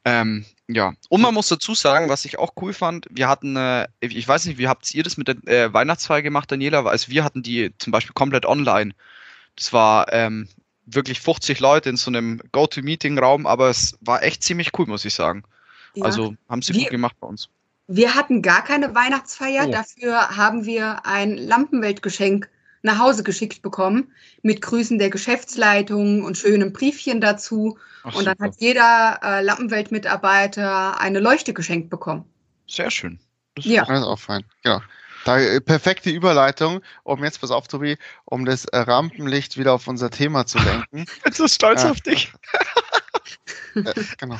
Ähm, 0.04 0.44
ja, 0.66 0.92
und 1.08 1.22
man 1.22 1.32
muss 1.32 1.48
dazu 1.48 1.74
sagen, 1.74 2.08
was 2.08 2.24
ich 2.24 2.38
auch 2.38 2.52
cool 2.60 2.74
fand, 2.74 3.06
wir 3.10 3.28
hatten, 3.28 3.56
äh, 3.56 3.88
ich 4.00 4.28
weiß 4.28 4.44
nicht, 4.46 4.58
wie 4.58 4.68
habt 4.68 4.94
ihr 4.94 5.02
das 5.02 5.16
mit 5.16 5.28
der 5.28 5.36
äh, 5.46 5.72
Weihnachtsfeier 5.72 6.22
gemacht, 6.22 6.52
Daniela? 6.52 6.84
Also 6.84 7.10
wir 7.10 7.24
hatten 7.24 7.42
die 7.42 7.72
zum 7.78 7.90
Beispiel 7.90 8.12
komplett 8.12 8.44
online. 8.44 8.94
Das 9.56 9.72
war 9.72 10.12
ähm, 10.12 10.48
wirklich 10.84 11.20
50 11.20 11.60
Leute 11.60 11.88
in 11.88 11.96
so 11.96 12.10
einem 12.10 12.40
Go-To-Meeting-Raum, 12.52 13.46
aber 13.46 13.70
es 13.70 13.96
war 14.00 14.22
echt 14.22 14.42
ziemlich 14.42 14.78
cool, 14.78 14.86
muss 14.86 15.04
ich 15.04 15.14
sagen. 15.14 15.42
Ja. 15.94 16.04
Also 16.04 16.34
haben 16.48 16.62
sie 16.62 16.74
wir, 16.74 16.82
gut 16.82 16.90
gemacht 16.90 17.16
bei 17.20 17.26
uns. 17.26 17.48
Wir 17.86 18.14
hatten 18.14 18.42
gar 18.42 18.62
keine 18.62 18.94
Weihnachtsfeier, 18.94 19.66
oh. 19.68 19.70
dafür 19.70 20.36
haben 20.36 20.66
wir 20.66 21.06
ein 21.06 21.36
Lampenweltgeschenk 21.36 22.50
nach 22.82 22.98
Hause 22.98 23.22
geschickt 23.22 23.62
bekommen 23.62 24.12
mit 24.42 24.62
Grüßen 24.62 24.98
der 24.98 25.10
Geschäftsleitung 25.10 26.24
und 26.24 26.36
schönem 26.36 26.72
Briefchen 26.72 27.20
dazu. 27.20 27.78
Ach, 28.04 28.14
und 28.14 28.26
dann 28.26 28.36
super. 28.36 28.44
hat 28.44 28.54
jeder 28.58 29.20
äh, 29.22 29.42
Lampenwelt-Mitarbeiter 29.42 31.00
eine 31.00 31.20
Leuchte 31.20 31.52
geschenkt 31.52 31.90
bekommen. 31.90 32.24
Sehr 32.66 32.90
schön. 32.90 33.18
Das 33.56 33.64
ja. 33.64 33.82
ist 33.82 34.04
auch 34.04 34.18
fein. 34.18 34.44
Genau. 34.62 34.80
Da, 35.24 35.38
äh, 35.38 35.60
perfekte 35.60 36.10
Überleitung, 36.10 36.80
um 37.02 37.24
jetzt, 37.24 37.40
pass 37.40 37.50
auf, 37.50 37.68
Tobi, 37.68 37.98
um 38.24 38.44
das 38.44 38.64
äh, 38.66 38.78
Rampenlicht 38.78 39.58
wieder 39.58 39.72
auf 39.74 39.88
unser 39.88 40.10
Thema 40.10 40.46
zu 40.46 40.58
lenken. 40.58 41.04
Ich 41.16 41.22
bin 41.22 41.32
so 41.32 41.48
stolz 41.48 41.84
äh, 41.84 41.88
auf 41.88 42.00
dich. 42.00 42.32
Äh, 43.74 43.94
genau. 44.18 44.38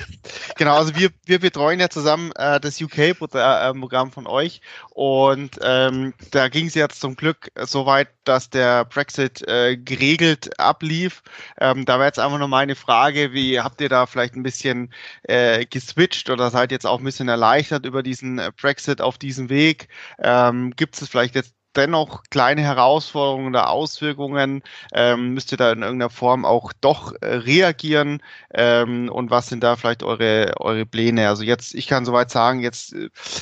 Genau, 0.57 0.77
also 0.77 0.94
wir, 0.97 1.11
wir 1.27 1.38
betreuen 1.38 1.81
ja 1.81 1.88
zusammen 1.88 2.33
äh, 2.33 2.59
das 2.61 2.81
UK-Programm 2.81 4.12
von 4.12 4.27
euch 4.27 4.61
und 4.90 5.59
ähm, 5.62 6.14
da 6.31 6.49
ging 6.49 6.66
es 6.66 6.75
jetzt 6.75 7.01
zum 7.01 7.16
Glück 7.16 7.51
so 7.57 7.87
weit, 7.87 8.09
dass 8.25 8.51
der 8.51 8.85
Brexit 8.85 9.47
äh, 9.47 9.77
geregelt 9.77 10.59
ablief. 10.59 11.23
Ähm, 11.61 11.85
da 11.85 11.99
wäre 11.99 12.07
jetzt 12.09 12.18
einfach 12.18 12.38
nur 12.38 12.49
meine 12.49 12.75
Frage, 12.75 13.33
wie 13.33 13.61
habt 13.61 13.81
ihr 13.81 13.88
da 13.88 14.07
vielleicht 14.07 14.35
ein 14.35 14.42
bisschen 14.42 14.92
äh, 15.23 15.64
geswitcht 15.66 16.31
oder 16.31 16.51
seid 16.51 16.73
jetzt 16.73 16.87
auch 16.87 16.99
ein 16.99 17.05
bisschen 17.05 17.29
erleichtert 17.29 17.87
über 17.87 18.03
diesen 18.03 18.38
äh, 18.38 18.51
Brexit 18.57 19.01
auf 19.01 19.18
diesem 19.18 19.49
Weg? 19.49 19.88
Ähm, 20.18 20.75
Gibt 20.77 21.01
es 21.01 21.09
vielleicht 21.09 21.35
jetzt 21.35 21.55
dennoch 21.79 22.25
kleine 22.31 22.62
Herausforderungen 22.62 23.49
oder 23.49 23.71
Auswirkungen? 23.71 24.62
Ähm, 24.93 25.35
müsst 25.35 25.53
ihr 25.53 25.59
da 25.59 25.73
in 25.73 25.83
irgendeiner 25.83 26.11
Form 26.11 26.45
auch 26.45 26.73
doch 26.81 27.14
äh, 27.21 27.37
reagieren? 27.37 28.23
Ähm, 28.53 29.09
und 29.11 29.31
was 29.31 29.49
sind 29.49 29.62
da 29.64 29.77
vielleicht 29.77 30.03
eure, 30.03 30.55
eure 30.59 30.87
Pläne? 30.87 31.29
Also 31.29 31.45
jetzt, 31.45 31.75
ich 31.75 31.87
kann 31.87 32.05
soweit 32.05 32.31
sagen, 32.31 32.61
jetzt 32.61 32.95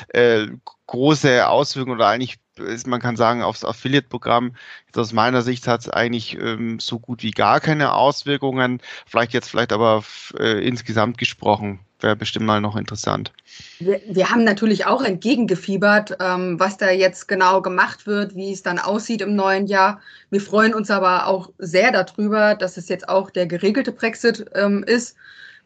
äh, 0.08 0.46
große 0.86 1.48
Auswirkungen 1.48 1.98
oder 1.98 2.08
eigentlich 2.08 2.38
man 2.86 3.00
kann 3.00 3.16
sagen, 3.16 3.42
aufs 3.42 3.64
Affiliate-Programm, 3.64 4.56
aus 4.96 5.12
meiner 5.12 5.42
Sicht 5.42 5.68
hat 5.68 5.82
es 5.82 5.90
eigentlich 5.90 6.38
ähm, 6.38 6.78
so 6.80 6.98
gut 6.98 7.22
wie 7.22 7.30
gar 7.30 7.60
keine 7.60 7.92
Auswirkungen. 7.92 8.80
Vielleicht 9.06 9.34
jetzt 9.34 9.50
vielleicht 9.50 9.72
aber 9.72 10.02
äh, 10.38 10.66
insgesamt 10.66 11.18
gesprochen 11.18 11.85
wäre 12.00 12.16
bestimmt 12.16 12.46
mal 12.46 12.60
noch 12.60 12.76
interessant. 12.76 13.32
Wir, 13.78 14.00
wir 14.08 14.30
haben 14.30 14.44
natürlich 14.44 14.86
auch 14.86 15.02
entgegengefiebert, 15.02 16.16
ähm, 16.20 16.58
was 16.60 16.76
da 16.76 16.90
jetzt 16.90 17.28
genau 17.28 17.62
gemacht 17.62 18.06
wird, 18.06 18.34
wie 18.34 18.52
es 18.52 18.62
dann 18.62 18.78
aussieht 18.78 19.22
im 19.22 19.34
neuen 19.34 19.66
Jahr. 19.66 20.00
Wir 20.30 20.40
freuen 20.40 20.74
uns 20.74 20.90
aber 20.90 21.26
auch 21.26 21.50
sehr 21.58 21.92
darüber, 21.92 22.54
dass 22.54 22.76
es 22.76 22.88
jetzt 22.88 23.08
auch 23.08 23.30
der 23.30 23.46
geregelte 23.46 23.92
Brexit 23.92 24.46
ähm, 24.54 24.84
ist, 24.84 25.16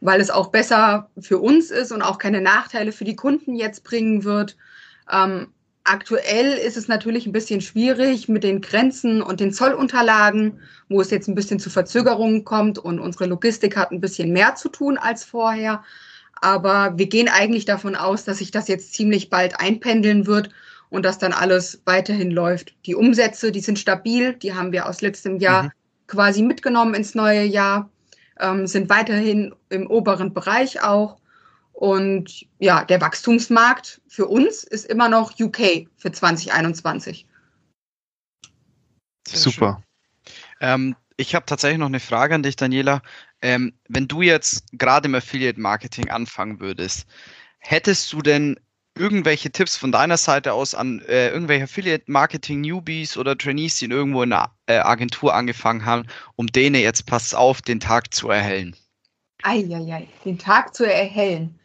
weil 0.00 0.20
es 0.20 0.30
auch 0.30 0.48
besser 0.48 1.10
für 1.20 1.38
uns 1.38 1.70
ist 1.70 1.92
und 1.92 2.02
auch 2.02 2.18
keine 2.18 2.40
Nachteile 2.40 2.92
für 2.92 3.04
die 3.04 3.16
Kunden 3.16 3.54
jetzt 3.54 3.84
bringen 3.84 4.24
wird. 4.24 4.56
Ähm, 5.12 5.48
aktuell 5.84 6.52
ist 6.52 6.76
es 6.76 6.88
natürlich 6.88 7.26
ein 7.26 7.32
bisschen 7.32 7.60
schwierig 7.60 8.28
mit 8.28 8.44
den 8.44 8.60
Grenzen 8.60 9.22
und 9.22 9.40
den 9.40 9.52
Zollunterlagen, 9.52 10.60
wo 10.88 11.00
es 11.00 11.10
jetzt 11.10 11.28
ein 11.28 11.34
bisschen 11.34 11.58
zu 11.58 11.70
Verzögerungen 11.70 12.44
kommt 12.44 12.78
und 12.78 13.00
unsere 13.00 13.26
Logistik 13.26 13.76
hat 13.76 13.90
ein 13.90 14.00
bisschen 14.00 14.32
mehr 14.32 14.54
zu 14.54 14.68
tun 14.68 14.98
als 14.98 15.24
vorher. 15.24 15.82
Aber 16.40 16.96
wir 16.96 17.06
gehen 17.06 17.28
eigentlich 17.28 17.64
davon 17.64 17.94
aus, 17.94 18.24
dass 18.24 18.38
sich 18.38 18.50
das 18.50 18.68
jetzt 18.68 18.94
ziemlich 18.94 19.28
bald 19.30 19.60
einpendeln 19.60 20.26
wird 20.26 20.50
und 20.88 21.04
dass 21.04 21.18
dann 21.18 21.32
alles 21.32 21.82
weiterhin 21.84 22.30
läuft. 22.30 22.74
Die 22.86 22.94
Umsätze, 22.94 23.52
die 23.52 23.60
sind 23.60 23.78
stabil, 23.78 24.34
die 24.34 24.54
haben 24.54 24.72
wir 24.72 24.86
aus 24.86 25.00
letztem 25.00 25.38
Jahr 25.38 25.64
mhm. 25.64 25.70
quasi 26.06 26.42
mitgenommen 26.42 26.94
ins 26.94 27.14
neue 27.14 27.44
Jahr, 27.44 27.90
ähm, 28.40 28.66
sind 28.66 28.88
weiterhin 28.88 29.54
im 29.68 29.86
oberen 29.86 30.32
Bereich 30.32 30.82
auch. 30.82 31.18
Und 31.72 32.46
ja, 32.58 32.84
der 32.84 33.00
Wachstumsmarkt 33.00 34.02
für 34.06 34.26
uns 34.26 34.64
ist 34.64 34.86
immer 34.86 35.08
noch 35.08 35.38
UK 35.38 35.88
für 35.96 36.12
2021. 36.12 37.26
Super. 39.26 39.82
Ähm, 40.60 40.96
ich 41.16 41.34
habe 41.34 41.46
tatsächlich 41.46 41.78
noch 41.78 41.86
eine 41.86 42.00
Frage 42.00 42.34
an 42.34 42.42
dich, 42.42 42.56
Daniela. 42.56 43.02
Ähm, 43.42 43.72
wenn 43.88 44.08
du 44.08 44.22
jetzt 44.22 44.64
gerade 44.72 45.08
im 45.08 45.14
Affiliate-Marketing 45.14 46.10
anfangen 46.10 46.60
würdest, 46.60 47.06
hättest 47.58 48.12
du 48.12 48.22
denn 48.22 48.58
irgendwelche 48.94 49.50
Tipps 49.50 49.76
von 49.76 49.92
deiner 49.92 50.16
Seite 50.16 50.52
aus 50.52 50.74
an 50.74 51.00
äh, 51.08 51.30
irgendwelche 51.30 51.64
Affiliate-Marketing-Newbies 51.64 53.16
oder 53.16 53.36
Trainees, 53.38 53.78
die 53.78 53.86
irgendwo 53.86 54.22
in 54.22 54.32
einer 54.32 54.52
äh, 54.66 54.78
Agentur 54.78 55.34
angefangen 55.34 55.84
haben, 55.86 56.06
um 56.36 56.46
denen 56.48 56.80
jetzt, 56.80 57.06
pass 57.06 57.34
auf, 57.34 57.62
den 57.62 57.80
Tag 57.80 58.12
zu 58.12 58.28
erhellen? 58.28 58.76
Eieiei, 59.42 60.06
den 60.24 60.38
Tag 60.38 60.74
zu 60.74 60.84
erhellen. 60.84 61.58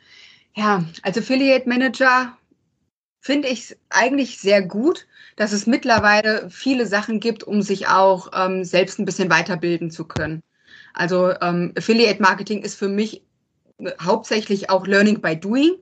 Ja, 0.56 0.86
als 1.02 1.18
Affiliate 1.18 1.68
Manager 1.68 2.38
finde 3.20 3.50
ich 3.50 3.72
es 3.72 3.78
eigentlich 3.90 4.38
sehr 4.40 4.62
gut, 4.62 5.08
dass 5.36 5.52
es 5.52 5.68
mittlerweile 5.68 6.50
viele 6.50 6.86
Sachen 6.86 7.20
gibt, 7.20 7.44
um 7.44 7.62
sich 7.62 7.88
auch 7.88 8.30
ähm, 8.34 8.64
selbst 8.64 9.00
ein 9.00 9.06
bisschen 9.06 9.30
weiterbilden 9.30 9.92
zu 9.92 10.06
können. 10.06 10.42
Also 10.96 11.34
ähm, 11.42 11.74
Affiliate 11.78 12.22
Marketing 12.22 12.62
ist 12.64 12.76
für 12.76 12.88
mich 12.88 13.22
äh, 13.78 13.92
hauptsächlich 14.02 14.70
auch 14.70 14.88
Learning 14.88 15.22
by 15.22 15.36
Doing. 15.36 15.74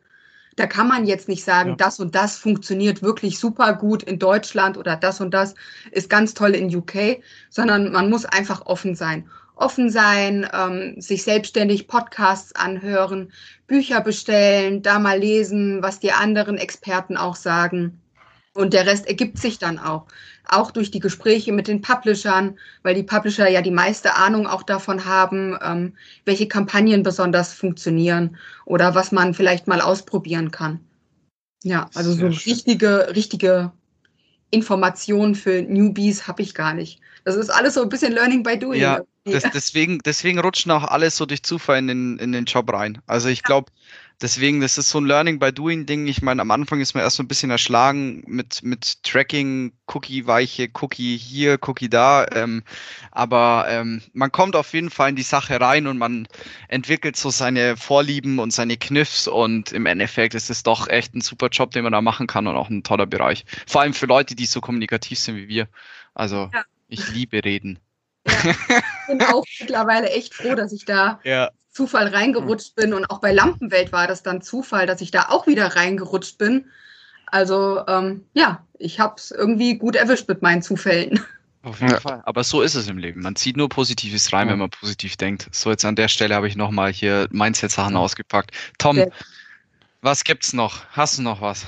Da 0.56 0.68
kann 0.68 0.88
man 0.88 1.06
jetzt 1.06 1.28
nicht 1.28 1.44
sagen, 1.44 1.72
ja. 1.72 1.76
das 1.76 2.00
und 2.00 2.14
das 2.14 2.38
funktioniert 2.38 3.02
wirklich 3.02 3.40
super 3.40 3.74
gut 3.74 4.04
in 4.04 4.20
Deutschland 4.20 4.78
oder 4.78 4.96
das 4.96 5.22
und 5.22 5.34
das 5.34 5.56
ist 5.92 6.10
ganz 6.10 6.34
toll 6.34 6.52
in 6.52 6.76
UK, 6.76 7.24
sondern 7.50 7.92
man 7.92 8.10
muss 8.10 8.26
einfach 8.26 8.66
offen 8.66 8.96
sein. 8.96 9.30
Offen 9.56 9.90
sein, 9.90 10.48
ähm, 10.52 11.00
sich 11.00 11.24
selbstständig 11.24 11.88
Podcasts 11.88 12.56
anhören, 12.56 13.32
Bücher 13.68 14.02
bestellen, 14.02 14.82
da 14.82 15.00
mal 15.00 15.20
lesen, 15.20 15.82
was 15.84 16.00
die 16.00 16.12
anderen 16.12 16.58
Experten 16.58 17.18
auch 17.18 17.36
sagen. 17.36 18.02
Und 18.56 18.74
der 18.74 18.86
Rest 18.86 19.08
ergibt 19.08 19.38
sich 19.38 19.60
dann 19.60 19.80
auch. 19.80 20.06
Auch 20.48 20.72
durch 20.72 20.92
die 20.92 21.00
Gespräche 21.00 21.52
mit 21.54 21.68
den 21.68 21.82
Publishern, 21.82 22.58
weil 22.84 22.96
die 22.96 23.04
Publisher 23.04 23.50
ja 23.50 23.62
die 23.62 23.72
meiste 23.72 24.16
Ahnung 24.16 24.46
auch 24.48 24.64
davon 24.64 25.06
haben, 25.06 25.58
ähm, 25.64 25.94
welche 26.26 26.48
Kampagnen 26.48 27.04
besonders 27.04 27.54
funktionieren 27.54 28.38
oder 28.66 28.94
was 28.96 29.12
man 29.12 29.34
vielleicht 29.34 29.68
mal 29.68 29.82
ausprobieren 29.82 30.52
kann. 30.52 30.80
Ja, 31.64 31.90
also 31.94 32.12
Sehr 32.12 32.32
so 32.32 32.32
schön. 32.32 32.54
richtige, 32.54 33.16
richtige 33.16 33.72
Informationen 34.52 35.34
für 35.36 35.62
Newbies 35.62 36.28
habe 36.28 36.42
ich 36.42 36.54
gar 36.54 36.74
nicht. 36.74 37.00
Das 37.24 37.36
ist 37.36 37.50
alles 37.50 37.76
so 37.76 37.82
ein 37.82 37.90
bisschen 37.90 38.14
Learning 38.14 38.44
by 38.44 38.58
Doing. 38.58 38.82
Ja, 38.82 39.02
das, 39.24 39.44
deswegen, 39.54 40.00
deswegen 40.00 40.40
rutschen 40.40 40.72
auch 40.72 40.84
alle 40.84 41.10
so 41.10 41.26
durch 41.26 41.44
Zufall 41.44 41.78
in 41.80 41.88
den, 41.88 42.20
in 42.20 42.32
den 42.32 42.46
Job 42.46 42.72
rein. 42.72 43.02
Also 43.08 43.30
ich 43.30 43.44
glaube, 43.44 43.72
Deswegen, 44.24 44.62
das 44.62 44.78
ist 44.78 44.90
so 44.90 45.02
ein 45.02 45.06
Learning 45.06 45.38
by 45.38 45.52
Doing 45.52 45.86
Ding. 45.86 46.08
Ich 46.08 46.22
meine, 46.22 46.42
am 46.42 46.52
Anfang 46.52 46.80
ist 46.80 46.94
man 46.94 47.04
erst 47.04 47.18
so 47.18 47.24
ein 47.24 47.28
bisschen 47.28 47.52
erschlagen 47.52 48.24
mit, 48.26 48.64
mit 48.64 49.04
Tracking, 49.04 49.74
Cookie-Weiche, 49.88 50.70
Cookie 50.80 51.18
hier, 51.18 51.58
Cookie 51.68 51.90
da. 51.90 52.26
Ähm, 52.32 52.64
aber 53.12 53.66
ähm, 53.68 54.02
man 54.14 54.32
kommt 54.32 54.56
auf 54.56 54.74
jeden 54.74 54.92
Fall 54.92 55.10
in 55.10 55.18
die 55.18 55.24
Sache 55.24 55.60
rein 55.60 55.88
und 55.88 55.98
man 55.98 56.28
entwickelt 56.70 57.18
so 57.18 57.32
seine 57.32 57.76
Vorlieben 57.76 58.40
und 58.40 58.54
seine 58.54 58.78
Kniffs 58.78 59.28
und 59.28 59.74
im 59.74 59.86
Endeffekt 59.86 60.36
ist 60.36 60.50
es 60.50 60.64
doch 60.64 60.88
echt 60.88 61.14
ein 61.16 61.22
super 61.22 61.50
Job, 61.50 61.72
den 61.72 61.84
man 61.84 61.92
da 61.92 62.02
machen 62.02 62.26
kann 62.26 62.48
und 62.48 62.56
auch 62.56 62.70
ein 62.70 62.84
toller 62.84 63.08
Bereich. 63.08 63.44
Vor 63.68 63.82
allem 63.82 63.94
für 63.94 64.06
Leute, 64.06 64.36
die 64.36 64.46
so 64.46 64.62
kommunikativ 64.62 65.20
sind 65.20 65.36
wie 65.36 65.48
wir. 65.50 65.68
Also 66.14 66.50
ja. 66.54 66.64
Ich 66.88 67.12
liebe 67.12 67.44
Reden. 67.44 67.80
Ja, 68.28 68.34
ich 68.44 68.58
bin 69.08 69.22
auch 69.22 69.46
mittlerweile 69.60 70.10
echt 70.10 70.34
froh, 70.34 70.56
dass 70.56 70.72
ich 70.72 70.86
da 70.86 71.20
ja. 71.24 71.50
Zufall 71.72 72.08
reingerutscht 72.08 72.76
bin. 72.76 72.94
Und 72.94 73.06
auch 73.10 73.20
bei 73.20 73.32
Lampenwelt 73.32 73.92
war 73.92 74.08
das 74.08 74.24
dann 74.24 74.42
Zufall, 74.42 74.88
dass 74.88 75.02
ich 75.02 75.12
da 75.12 75.30
auch 75.30 75.48
wieder 75.48 75.76
reingerutscht 75.76 76.38
bin. 76.38 76.66
Also 77.28 77.84
ähm, 77.88 78.26
ja, 78.34 78.66
ich 78.78 79.00
habe 79.00 79.16
es 79.18 79.32
irgendwie 79.32 79.78
gut 79.78 79.96
erwischt 79.96 80.28
mit 80.28 80.42
meinen 80.42 80.62
Zufällen. 80.62 81.20
Auf 81.64 81.80
jeden 81.80 81.94
ja. 81.94 82.00
Fall. 82.00 82.22
Aber 82.26 82.44
so 82.44 82.62
ist 82.62 82.76
es 82.76 82.88
im 82.90 82.98
Leben. 82.98 83.22
Man 83.22 83.36
zieht 83.36 83.58
nur 83.58 83.70
Positives 83.70 84.32
rein, 84.34 84.48
ja. 84.48 84.54
wenn 84.54 84.60
man 84.60 84.70
positiv 84.70 85.16
denkt. 85.16 85.48
So, 85.52 85.72
jetzt 85.72 85.86
an 85.86 85.96
der 85.96 86.10
Stelle 86.10 86.36
habe 86.36 86.48
ich 86.48 86.56
nochmal 86.56 86.92
hier 86.92 87.28
Mindset-Sachen 87.32 87.96
ausgepackt. 87.96 88.52
Tom, 88.78 89.06
was 90.02 90.26
gibt's 90.26 90.52
noch? 90.52 90.86
Hast 90.92 91.18
du 91.18 91.22
noch 91.22 91.40
was? 91.40 91.66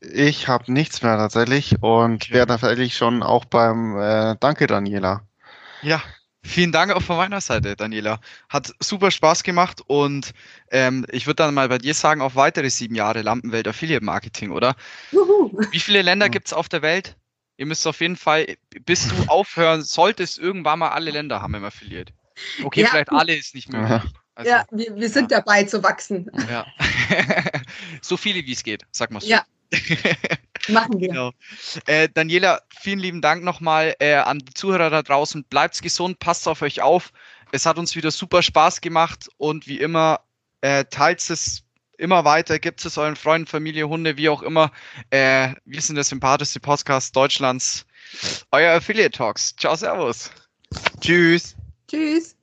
Ich 0.00 0.48
habe 0.48 0.72
nichts 0.72 1.02
mehr 1.02 1.16
tatsächlich 1.16 1.82
und 1.82 2.24
okay. 2.24 2.34
wäre 2.34 2.46
tatsächlich 2.46 2.96
schon 2.96 3.22
auch 3.22 3.44
beim 3.44 3.98
äh, 3.98 4.36
Danke, 4.38 4.66
Daniela. 4.66 5.26
Ja, 5.82 6.02
Vielen 6.46 6.72
Dank 6.72 6.92
auch 6.92 7.00
von 7.00 7.16
meiner 7.16 7.40
Seite, 7.40 7.74
Daniela. 7.74 8.20
Hat 8.50 8.70
super 8.78 9.10
Spaß 9.10 9.44
gemacht 9.44 9.80
und 9.86 10.32
ähm, 10.70 11.06
ich 11.10 11.26
würde 11.26 11.36
dann 11.36 11.54
mal 11.54 11.70
bei 11.70 11.78
dir 11.78 11.94
sagen, 11.94 12.20
auf 12.20 12.36
weitere 12.36 12.68
sieben 12.68 12.94
Jahre 12.94 13.22
Lampenwelt 13.22 13.66
Affiliate 13.66 14.04
Marketing, 14.04 14.50
oder? 14.50 14.76
Juhu. 15.10 15.50
Wie 15.70 15.80
viele 15.80 16.02
Länder 16.02 16.28
gibt 16.28 16.48
es 16.48 16.52
auf 16.52 16.68
der 16.68 16.82
Welt? 16.82 17.16
Ihr 17.56 17.64
müsst 17.64 17.86
auf 17.86 18.00
jeden 18.00 18.16
Fall, 18.16 18.56
bis 18.84 19.08
du 19.08 19.14
aufhören 19.28 19.82
solltest, 19.82 20.38
irgendwann 20.38 20.80
mal 20.80 20.90
alle 20.90 21.12
Länder 21.12 21.40
haben 21.40 21.54
im 21.54 21.64
Affiliate. 21.64 22.12
Okay, 22.62 22.82
ja. 22.82 22.88
vielleicht 22.88 23.10
alle 23.10 23.34
ist 23.34 23.54
nicht 23.54 23.72
möglich. 23.72 24.02
Also, 24.34 24.50
ja, 24.50 24.66
wir, 24.70 24.94
wir 24.96 25.08
sind 25.08 25.30
ja. 25.30 25.38
dabei 25.38 25.62
zu 25.64 25.82
wachsen. 25.82 26.28
Ja. 26.50 26.66
so 28.02 28.16
viele 28.16 28.44
wie 28.44 28.52
es 28.52 28.64
geht, 28.64 28.82
sag 28.90 29.12
mal 29.12 29.20
so. 29.20 29.28
Ja. 29.28 29.44
Machen 30.68 31.00
wir. 31.00 31.08
Genau. 31.08 31.32
Äh, 31.86 32.08
Daniela, 32.12 32.62
vielen 32.80 32.98
lieben 32.98 33.20
Dank 33.20 33.44
nochmal 33.44 33.94
äh, 33.98 34.14
an 34.14 34.38
die 34.38 34.54
Zuhörer 34.54 34.90
da 34.90 35.02
draußen. 35.02 35.44
Bleibt 35.44 35.80
gesund, 35.82 36.18
passt 36.18 36.48
auf 36.48 36.62
euch 36.62 36.80
auf. 36.80 37.12
Es 37.52 37.66
hat 37.66 37.78
uns 37.78 37.94
wieder 37.96 38.10
super 38.10 38.42
Spaß 38.42 38.80
gemacht 38.80 39.28
und 39.36 39.66
wie 39.66 39.78
immer, 39.78 40.20
äh, 40.60 40.84
teilt 40.86 41.20
es 41.28 41.62
immer 41.98 42.24
weiter, 42.24 42.58
gibt 42.58 42.84
es 42.84 42.98
euren 42.98 43.16
Freunden, 43.16 43.46
Familie, 43.46 43.88
Hunde, 43.88 44.16
wie 44.16 44.28
auch 44.28 44.42
immer. 44.42 44.72
Äh, 45.10 45.54
wir 45.64 45.80
sind 45.80 45.96
der 45.96 46.04
sympathischste 46.04 46.60
Podcast 46.60 47.14
Deutschlands. 47.14 47.86
Euer 48.50 48.72
Affiliate 48.74 49.10
Talks. 49.10 49.54
Ciao, 49.56 49.76
Servus. 49.76 50.30
Tschüss. 51.00 51.54
Tschüss. 51.88 52.36